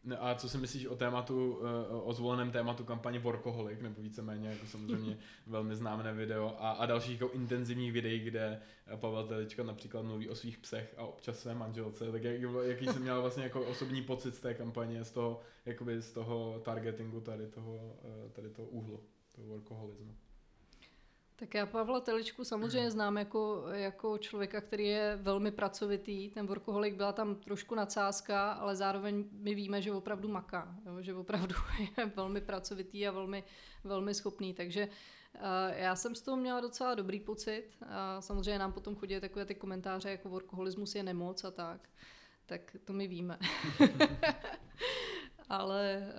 No 0.04 0.24
a 0.24 0.34
co 0.34 0.48
si 0.48 0.58
myslíš 0.58 0.86
o 0.86 0.96
tématu, 0.96 1.60
eh, 1.62 1.86
o 1.92 2.12
zvoleném 2.12 2.50
tématu 2.50 2.84
kampaně 2.84 3.18
Workoholic, 3.18 3.80
nebo 3.80 4.02
víceméně 4.02 4.48
jako 4.48 4.66
samozřejmě 4.66 5.18
velmi 5.46 5.76
známé 5.76 6.12
video 6.12 6.56
a, 6.58 6.70
a 6.70 6.86
dalších 6.86 7.20
jako 7.20 7.34
intenzivních 7.34 7.92
videí, 7.92 8.20
kde 8.20 8.60
Pavel 8.96 9.26
Telička 9.26 9.62
například 9.62 10.02
mluví 10.02 10.28
o 10.28 10.34
svých 10.34 10.58
psech 10.58 10.94
a 10.96 11.02
občas 11.02 11.38
své 11.38 11.54
manželce, 11.54 12.12
tak 12.12 12.22
jak, 12.22 12.40
jaký 12.62 12.86
jsem 12.86 13.02
měl 13.02 13.20
vlastně 13.20 13.42
jako 13.42 13.62
osobní 13.62 14.02
pocit 14.02 14.34
z 14.34 14.40
té 14.40 14.54
kampaně, 14.54 15.04
z 15.04 15.10
toho, 15.10 15.40
jakoby 15.66 16.02
z 16.02 16.12
toho 16.12 16.60
targetingu 16.64 17.20
tady 17.20 17.46
toho, 17.46 17.96
eh, 18.04 18.28
tady 18.28 18.50
toho 18.50 18.68
úhlu, 18.68 19.00
toho 19.32 19.48
workoholismu. 19.48 20.16
Tak 21.40 21.54
já 21.54 21.66
Pavla 21.66 22.00
Teličku 22.00 22.44
samozřejmě 22.44 22.90
znám 22.90 23.16
jako, 23.16 23.64
jako 23.72 24.18
člověka, 24.18 24.60
který 24.60 24.86
je 24.86 25.18
velmi 25.22 25.50
pracovitý. 25.50 26.30
Ten 26.30 26.46
workoholik 26.46 26.94
byla 26.94 27.12
tam 27.12 27.34
trošku 27.34 27.74
nadsázka, 27.74 28.52
ale 28.52 28.76
zároveň 28.76 29.24
my 29.32 29.54
víme, 29.54 29.82
že 29.82 29.92
opravdu 29.92 30.28
maká, 30.28 30.76
jo? 30.86 31.02
že 31.02 31.14
opravdu 31.14 31.54
je 31.98 32.06
velmi 32.06 32.40
pracovitý 32.40 33.08
a 33.08 33.10
velmi, 33.10 33.44
velmi 33.84 34.14
schopný. 34.14 34.54
Takže 34.54 34.86
uh, 34.86 35.42
já 35.70 35.96
jsem 35.96 36.14
z 36.14 36.22
toho 36.22 36.36
měla 36.36 36.60
docela 36.60 36.94
dobrý 36.94 37.20
pocit. 37.20 37.64
A 37.88 38.20
samozřejmě 38.20 38.58
nám 38.58 38.72
potom 38.72 38.96
chodí 38.96 39.20
takové 39.20 39.44
ty 39.44 39.54
komentáře, 39.54 40.10
jako 40.10 40.28
workoholismus 40.28 40.94
je 40.94 41.02
nemoc 41.02 41.44
a 41.44 41.50
tak. 41.50 41.88
Tak 42.46 42.76
to 42.84 42.92
my 42.92 43.08
víme. 43.08 43.38
ale 45.48 46.12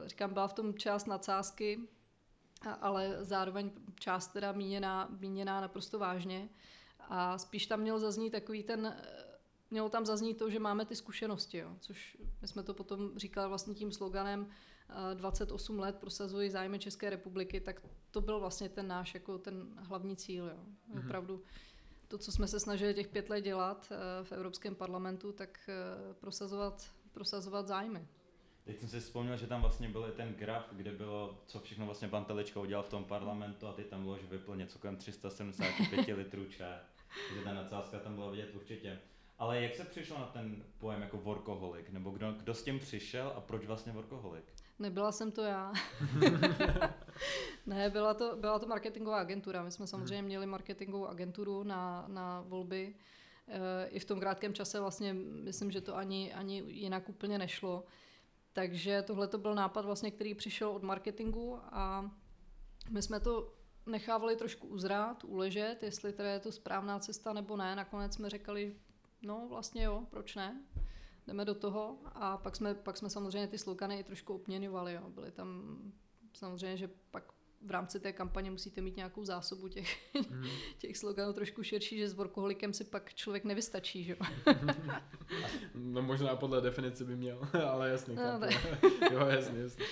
uh, 0.00 0.08
říkám, 0.08 0.32
byla 0.32 0.48
v 0.48 0.54
tom 0.54 0.74
část 0.74 1.06
nadsázky, 1.06 1.80
ale 2.80 3.16
zároveň 3.20 3.70
část 3.94 4.28
teda 4.28 4.52
míněná, 4.52 5.08
míněná 5.20 5.60
naprosto 5.60 5.98
vážně. 5.98 6.48
A 7.00 7.38
spíš 7.38 7.66
tam 7.66 7.80
měl 7.80 7.98
zaznít 7.98 8.32
takový 8.32 8.62
ten, 8.62 8.96
mělo 9.70 9.88
tam 9.88 10.06
zaznít 10.06 10.38
to, 10.38 10.50
že 10.50 10.58
máme 10.58 10.84
ty 10.84 10.96
zkušenosti, 10.96 11.58
jo, 11.58 11.76
což 11.80 12.16
my 12.42 12.48
jsme 12.48 12.62
to 12.62 12.74
potom 12.74 13.18
říkali 13.18 13.48
vlastně 13.48 13.74
tím 13.74 13.92
sloganem 13.92 14.48
28 15.14 15.78
let 15.78 15.96
prosazuji 15.96 16.50
zájmy 16.50 16.78
České 16.78 17.10
republiky, 17.10 17.60
tak 17.60 17.82
to 18.10 18.20
byl 18.20 18.40
vlastně 18.40 18.68
ten 18.68 18.88
náš 18.88 19.14
jako 19.14 19.38
ten 19.38 19.66
hlavní 19.76 20.16
cíl. 20.16 20.46
Jo. 20.46 20.56
Mm-hmm. 20.56 21.06
Opravdu 21.06 21.42
to, 22.08 22.18
co 22.18 22.32
jsme 22.32 22.48
se 22.48 22.60
snažili 22.60 22.94
těch 22.94 23.08
pět 23.08 23.30
let 23.30 23.40
dělat 23.40 23.92
eh, 23.92 24.24
v 24.24 24.32
Evropském 24.32 24.74
parlamentu, 24.74 25.32
tak 25.32 25.58
eh, 25.68 26.14
prosazovat, 26.14 26.90
prosazovat 27.12 27.66
zájmy. 27.66 28.08
Teď 28.66 28.80
jsem 28.80 28.88
si 28.88 29.00
vzpomněl, 29.00 29.36
že 29.36 29.46
tam 29.46 29.60
vlastně 29.60 29.88
byl 29.88 30.06
i 30.08 30.16
ten 30.16 30.34
graf, 30.34 30.64
kde 30.72 30.92
bylo, 30.92 31.38
co 31.46 31.60
všechno 31.60 31.86
vlastně 31.86 32.08
pan 32.08 32.24
Telička 32.24 32.60
udělal 32.60 32.84
v 32.84 32.88
tom 32.88 33.04
parlamentu 33.04 33.66
a 33.66 33.72
ty 33.72 33.84
tam 33.84 34.02
bylo, 34.02 34.18
že 34.18 34.26
vypl 34.26 34.56
něco 34.56 34.78
kolem 34.78 34.96
375 34.96 36.16
litrů 36.16 36.44
čaje. 36.44 36.78
Takže 37.28 37.44
ta 37.44 37.54
nadsázka 37.54 37.98
tam 37.98 38.14
byla 38.14 38.30
vidět 38.30 38.54
určitě. 38.54 38.98
Ale 39.38 39.62
jak 39.62 39.74
se 39.74 39.84
přišlo 39.84 40.18
na 40.18 40.26
ten 40.26 40.64
pojem 40.78 41.02
jako 41.02 41.16
workoholik? 41.16 41.90
Nebo 41.90 42.10
kdo, 42.10 42.32
kdo 42.32 42.54
s 42.54 42.62
tím 42.62 42.78
přišel 42.78 43.32
a 43.36 43.40
proč 43.40 43.66
vlastně 43.66 43.92
workoholik? 43.92 44.44
Nebyla 44.78 45.12
jsem 45.12 45.32
to 45.32 45.42
já. 45.42 45.72
ne, 47.66 47.90
byla 47.90 48.14
to, 48.14 48.36
byla 48.36 48.58
to 48.58 48.66
marketingová 48.66 49.20
agentura. 49.20 49.62
My 49.62 49.70
jsme 49.70 49.86
samozřejmě 49.86 50.18
hmm. 50.18 50.26
měli 50.26 50.46
marketingovou 50.46 51.06
agenturu 51.06 51.62
na, 51.62 52.04
na 52.08 52.40
volby. 52.40 52.94
E, 53.48 53.86
I 53.88 53.98
v 53.98 54.04
tom 54.04 54.20
krátkém 54.20 54.54
čase 54.54 54.80
vlastně 54.80 55.14
myslím, 55.44 55.70
že 55.70 55.80
to 55.80 55.96
ani, 55.96 56.34
ani 56.34 56.62
jinak 56.66 57.08
úplně 57.08 57.38
nešlo. 57.38 57.84
Takže 58.56 59.02
tohle 59.02 59.28
to 59.28 59.38
byl 59.38 59.54
nápad, 59.54 59.84
vlastně, 59.84 60.10
který 60.10 60.34
přišel 60.34 60.70
od 60.70 60.82
marketingu 60.82 61.58
a 61.62 62.10
my 62.90 63.02
jsme 63.02 63.20
to 63.20 63.52
nechávali 63.86 64.36
trošku 64.36 64.66
uzrát, 64.66 65.24
uležet, 65.24 65.82
jestli 65.82 66.12
teda 66.12 66.28
je 66.28 66.40
to 66.40 66.52
správná 66.52 66.98
cesta 66.98 67.32
nebo 67.32 67.56
ne. 67.56 67.76
Nakonec 67.76 68.14
jsme 68.14 68.30
řekli, 68.30 68.76
no 69.22 69.46
vlastně 69.48 69.82
jo, 69.82 70.06
proč 70.10 70.34
ne? 70.34 70.62
Jdeme 71.26 71.44
do 71.44 71.54
toho 71.54 71.98
a 72.04 72.36
pak 72.36 72.56
jsme, 72.56 72.74
pak 72.74 72.96
jsme 72.96 73.10
samozřejmě 73.10 73.48
ty 73.48 73.58
slogany 73.58 74.04
trošku 74.04 74.34
obměňovali. 74.34 74.92
Jo. 74.92 75.10
Byly 75.10 75.30
tam 75.30 75.78
samozřejmě, 76.32 76.76
že 76.76 76.90
pak 77.10 77.32
v 77.62 77.70
rámci 77.70 78.00
té 78.00 78.12
kampaně 78.12 78.50
musíte 78.50 78.80
mít 78.80 78.96
nějakou 78.96 79.24
zásobu 79.24 79.68
těch, 79.68 80.14
mm. 80.30 80.44
těch 80.78 80.96
sloganů 80.96 81.32
trošku 81.32 81.62
širší, 81.62 81.98
že 81.98 82.08
s 82.08 82.14
workoholikem 82.14 82.72
si 82.72 82.84
pak 82.84 83.14
člověk 83.14 83.44
nevystačí, 83.44 84.04
že? 84.04 84.16
no 85.74 86.02
možná 86.02 86.36
podle 86.36 86.60
definice 86.60 87.04
by 87.04 87.16
měl, 87.16 87.48
ale 87.68 87.90
jasně. 87.90 88.14
No, 88.14 88.40
jo, 89.12 89.26
jasně, 89.26 89.60
jasně. 89.60 89.84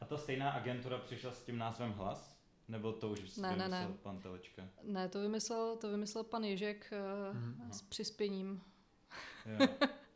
A 0.00 0.04
ta 0.04 0.16
stejná 0.16 0.50
agentura 0.50 0.98
přišla 0.98 1.32
s 1.32 1.42
tím 1.42 1.58
názvem 1.58 1.92
Hlas? 1.92 2.40
Nebo 2.68 2.92
to 2.92 3.08
už 3.08 3.36
ne, 3.36 3.48
vymyslel 3.48 3.56
ne, 3.56 3.68
ne. 3.68 3.94
pan 4.02 4.18
Telečka? 4.18 4.62
Ne, 4.82 5.08
to 5.08 5.20
vymyslel, 5.20 5.76
to 5.76 5.90
vymyslel 5.90 6.24
pan 6.24 6.44
Ježek 6.44 6.90
mm. 7.32 7.72
s 7.72 7.82
přispěním. 7.82 8.62
Jo. 9.46 9.68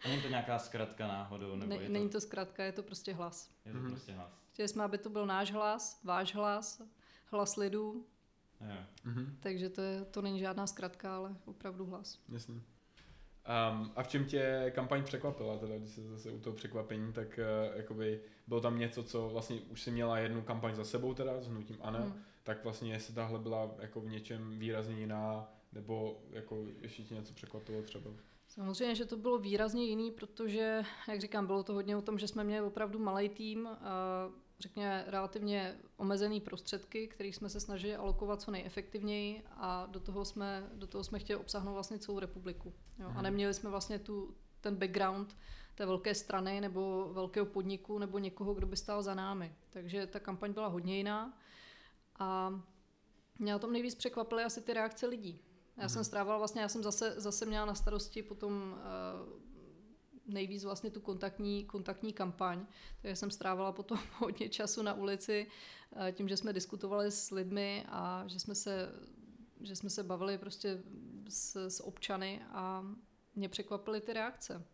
Není 0.08 0.22
to 0.22 0.28
nějaká 0.28 0.58
zkratka 0.58 1.06
náhodou? 1.06 1.56
Nebo 1.56 1.66
ne, 1.66 1.76
je 1.76 1.86
to... 1.86 1.92
Není 1.92 2.08
to 2.08 2.20
zkratka, 2.20 2.64
je 2.64 2.72
to 2.72 2.82
prostě 2.82 3.14
hlas. 3.14 3.50
Je 3.64 3.72
to 3.72 3.78
mm. 3.78 3.90
prostě 3.90 4.12
hlas. 4.12 4.32
Chtěli 4.52 4.68
jsme, 4.68 4.84
aby 4.84 4.98
to 4.98 5.10
byl 5.10 5.26
náš 5.26 5.52
hlas, 5.52 6.00
váš 6.04 6.34
hlas, 6.34 6.82
hlas 7.26 7.56
lidu. 7.56 8.06
Mm-hmm. 9.06 9.26
Takže 9.40 9.68
to, 9.68 9.80
je, 9.80 10.04
to 10.04 10.22
není 10.22 10.38
žádná 10.38 10.66
zkratka, 10.66 11.16
ale 11.16 11.36
opravdu 11.44 11.86
hlas. 11.86 12.18
Jasně. 12.28 12.54
Um, 12.54 13.92
a 13.96 14.02
v 14.02 14.08
čem 14.08 14.24
tě 14.24 14.72
kampaň 14.74 15.04
překvapila, 15.04 15.58
teda, 15.58 15.78
když 15.78 15.90
se 15.90 16.08
zase 16.08 16.30
u 16.30 16.40
toho 16.40 16.56
překvapení, 16.56 17.12
tak 17.12 17.38
uh, 17.38 17.76
jakoby 17.76 18.20
bylo 18.46 18.60
tam 18.60 18.78
něco, 18.78 19.02
co 19.02 19.28
vlastně 19.28 19.60
už 19.60 19.82
si 19.82 19.90
měla 19.90 20.18
jednu 20.18 20.42
kampaň 20.42 20.74
za 20.74 20.84
sebou 20.84 21.14
teda 21.14 21.40
s 21.40 21.48
hnutím 21.48 21.76
Ana, 21.80 21.98
mm. 21.98 22.22
tak 22.42 22.64
vlastně 22.64 22.92
jestli 22.92 23.14
tahle 23.14 23.38
byla 23.38 23.70
jako 23.78 24.00
v 24.00 24.06
něčem 24.06 24.58
výrazně 24.58 24.94
jiná, 24.94 25.48
nebo 25.72 26.22
jako 26.30 26.66
ještě 26.80 27.02
tě 27.02 27.14
něco 27.14 27.34
překvapilo 27.34 27.82
třeba? 27.82 28.10
Samozřejmě, 28.54 28.94
že 28.94 29.04
to 29.04 29.16
bylo 29.16 29.38
výrazně 29.38 29.84
jiný, 29.84 30.10
protože, 30.10 30.82
jak 31.08 31.20
říkám, 31.20 31.46
bylo 31.46 31.62
to 31.62 31.74
hodně 31.74 31.96
o 31.96 32.02
tom, 32.02 32.18
že 32.18 32.28
jsme 32.28 32.44
měli 32.44 32.66
opravdu 32.66 32.98
malý 32.98 33.28
tým, 33.28 33.68
řekněme 34.58 35.04
relativně 35.06 35.76
omezený 35.96 36.40
prostředky, 36.40 37.08
který 37.08 37.32
jsme 37.32 37.48
se 37.48 37.60
snažili 37.60 37.96
alokovat 37.96 38.42
co 38.42 38.50
nejefektivněji 38.50 39.42
a 39.50 39.86
do 39.86 40.00
toho 40.00 40.24
jsme, 40.24 40.70
do 40.74 40.86
toho 40.86 41.04
jsme 41.04 41.18
chtěli 41.18 41.40
obsáhnout 41.40 41.74
vlastně 41.74 41.98
celou 41.98 42.18
republiku. 42.18 42.72
Jo? 42.98 43.06
A 43.06 43.12
mhm. 43.12 43.22
neměli 43.22 43.54
jsme 43.54 43.70
vlastně 43.70 43.98
tu, 43.98 44.34
ten 44.60 44.76
background 44.76 45.36
té 45.74 45.86
velké 45.86 46.14
strany 46.14 46.60
nebo 46.60 47.10
velkého 47.12 47.46
podniku 47.46 47.98
nebo 47.98 48.18
někoho, 48.18 48.54
kdo 48.54 48.66
by 48.66 48.76
stál 48.76 49.02
za 49.02 49.14
námi. 49.14 49.54
Takže 49.70 50.06
ta 50.06 50.20
kampaň 50.20 50.52
byla 50.52 50.66
hodně 50.66 50.96
jiná 50.96 51.38
a 52.18 52.60
mě 53.38 53.52
na 53.52 53.58
tom 53.58 53.72
nejvíc 53.72 53.94
překvapily 53.94 54.44
asi 54.44 54.60
ty 54.62 54.72
reakce 54.72 55.06
lidí. 55.06 55.40
Já 55.76 55.88
jsem 55.88 55.98
mhm. 55.98 56.04
strávala 56.04 56.38
vlastně, 56.38 56.60
já 56.60 56.68
jsem 56.68 56.82
zase, 56.82 57.14
zase 57.16 57.46
měla 57.46 57.66
na 57.66 57.74
starosti 57.74 58.22
potom 58.22 58.72
uh, 58.72 59.42
nejvíc 60.26 60.64
vlastně 60.64 60.90
tu 60.90 61.00
kontaktní, 61.00 61.64
kontaktní 61.64 62.12
kampaň, 62.12 62.66
takže 63.02 63.16
jsem 63.16 63.30
strávala 63.30 63.72
potom 63.72 63.98
hodně 64.18 64.48
času 64.48 64.82
na 64.82 64.94
ulici 64.94 65.46
uh, 65.90 66.10
tím, 66.10 66.28
že 66.28 66.36
jsme 66.36 66.52
diskutovali 66.52 67.10
s 67.10 67.30
lidmi 67.30 67.86
a 67.88 68.24
že 68.26 68.40
jsme 68.40 68.54
se, 68.54 68.92
že 69.60 69.76
jsme 69.76 69.90
se 69.90 70.02
bavili 70.02 70.38
prostě 70.38 70.82
s, 71.28 71.68
s 71.68 71.82
občany 71.82 72.42
a 72.50 72.84
mě 73.34 73.48
překvapily 73.48 74.00
ty 74.00 74.12
reakce. 74.12 74.66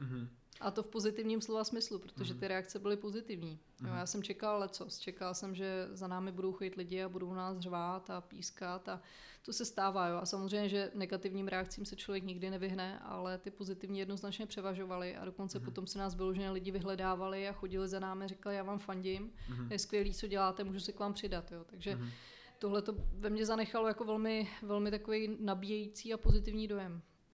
Mm-hmm. 0.00 0.28
A 0.60 0.70
to 0.70 0.82
v 0.82 0.86
pozitivním 0.86 1.40
slova 1.40 1.64
smyslu, 1.64 1.98
protože 1.98 2.32
mhm. 2.32 2.40
ty 2.40 2.48
reakce 2.48 2.78
byly 2.78 2.96
pozitivní. 2.96 3.60
Jo, 3.80 3.88
mhm. 3.88 3.98
já 3.98 4.06
jsem 4.06 4.22
čekal 4.22 4.58
lecos. 4.58 4.98
Čekal 4.98 5.34
jsem, 5.34 5.54
že 5.54 5.88
za 5.92 6.06
námi 6.06 6.32
budou 6.32 6.52
chodit 6.52 6.74
lidi 6.74 7.02
a 7.02 7.08
budou 7.08 7.34
nás 7.34 7.58
řvát 7.58 8.10
a 8.10 8.20
pískat 8.20 8.88
a 8.88 9.02
to 9.42 9.52
se 9.52 9.64
stává. 9.64 10.08
Jo. 10.08 10.16
A 10.16 10.26
samozřejmě, 10.26 10.68
že 10.68 10.90
negativním 10.94 11.48
reakcím 11.48 11.84
se 11.84 11.96
člověk 11.96 12.24
nikdy 12.24 12.50
nevyhne, 12.50 12.98
ale 12.98 13.38
ty 13.38 13.50
pozitivní 13.50 13.98
jednoznačně 13.98 14.46
převažovaly 14.46 15.16
a 15.16 15.24
dokonce 15.24 15.58
mm. 15.58 15.64
potom 15.64 15.86
se 15.86 15.98
nás 15.98 16.14
vyloženě 16.14 16.50
lidi 16.50 16.70
vyhledávali 16.70 17.48
a 17.48 17.52
chodili 17.52 17.88
za 17.88 18.00
námi, 18.00 18.28
říkali, 18.28 18.56
já 18.56 18.62
vám 18.62 18.78
fandím, 18.78 19.32
mm. 19.48 19.72
je 19.72 19.78
skvělý, 19.78 20.14
co 20.14 20.26
děláte, 20.26 20.64
můžu 20.64 20.80
se 20.80 20.92
k 20.92 20.98
vám 20.98 21.14
přidat. 21.14 21.52
Jo. 21.52 21.64
Takže 21.64 21.96
mm. 21.96 22.08
tohle 22.58 22.82
to 22.82 22.94
ve 23.12 23.30
mně 23.30 23.46
zanechalo 23.46 23.88
jako 23.88 24.04
velmi, 24.04 24.48
velmi 24.62 24.90
takový 24.90 25.36
nabíjející 25.40 26.14
a 26.14 26.16
pozitivní 26.16 26.68
dojem. 26.68 27.02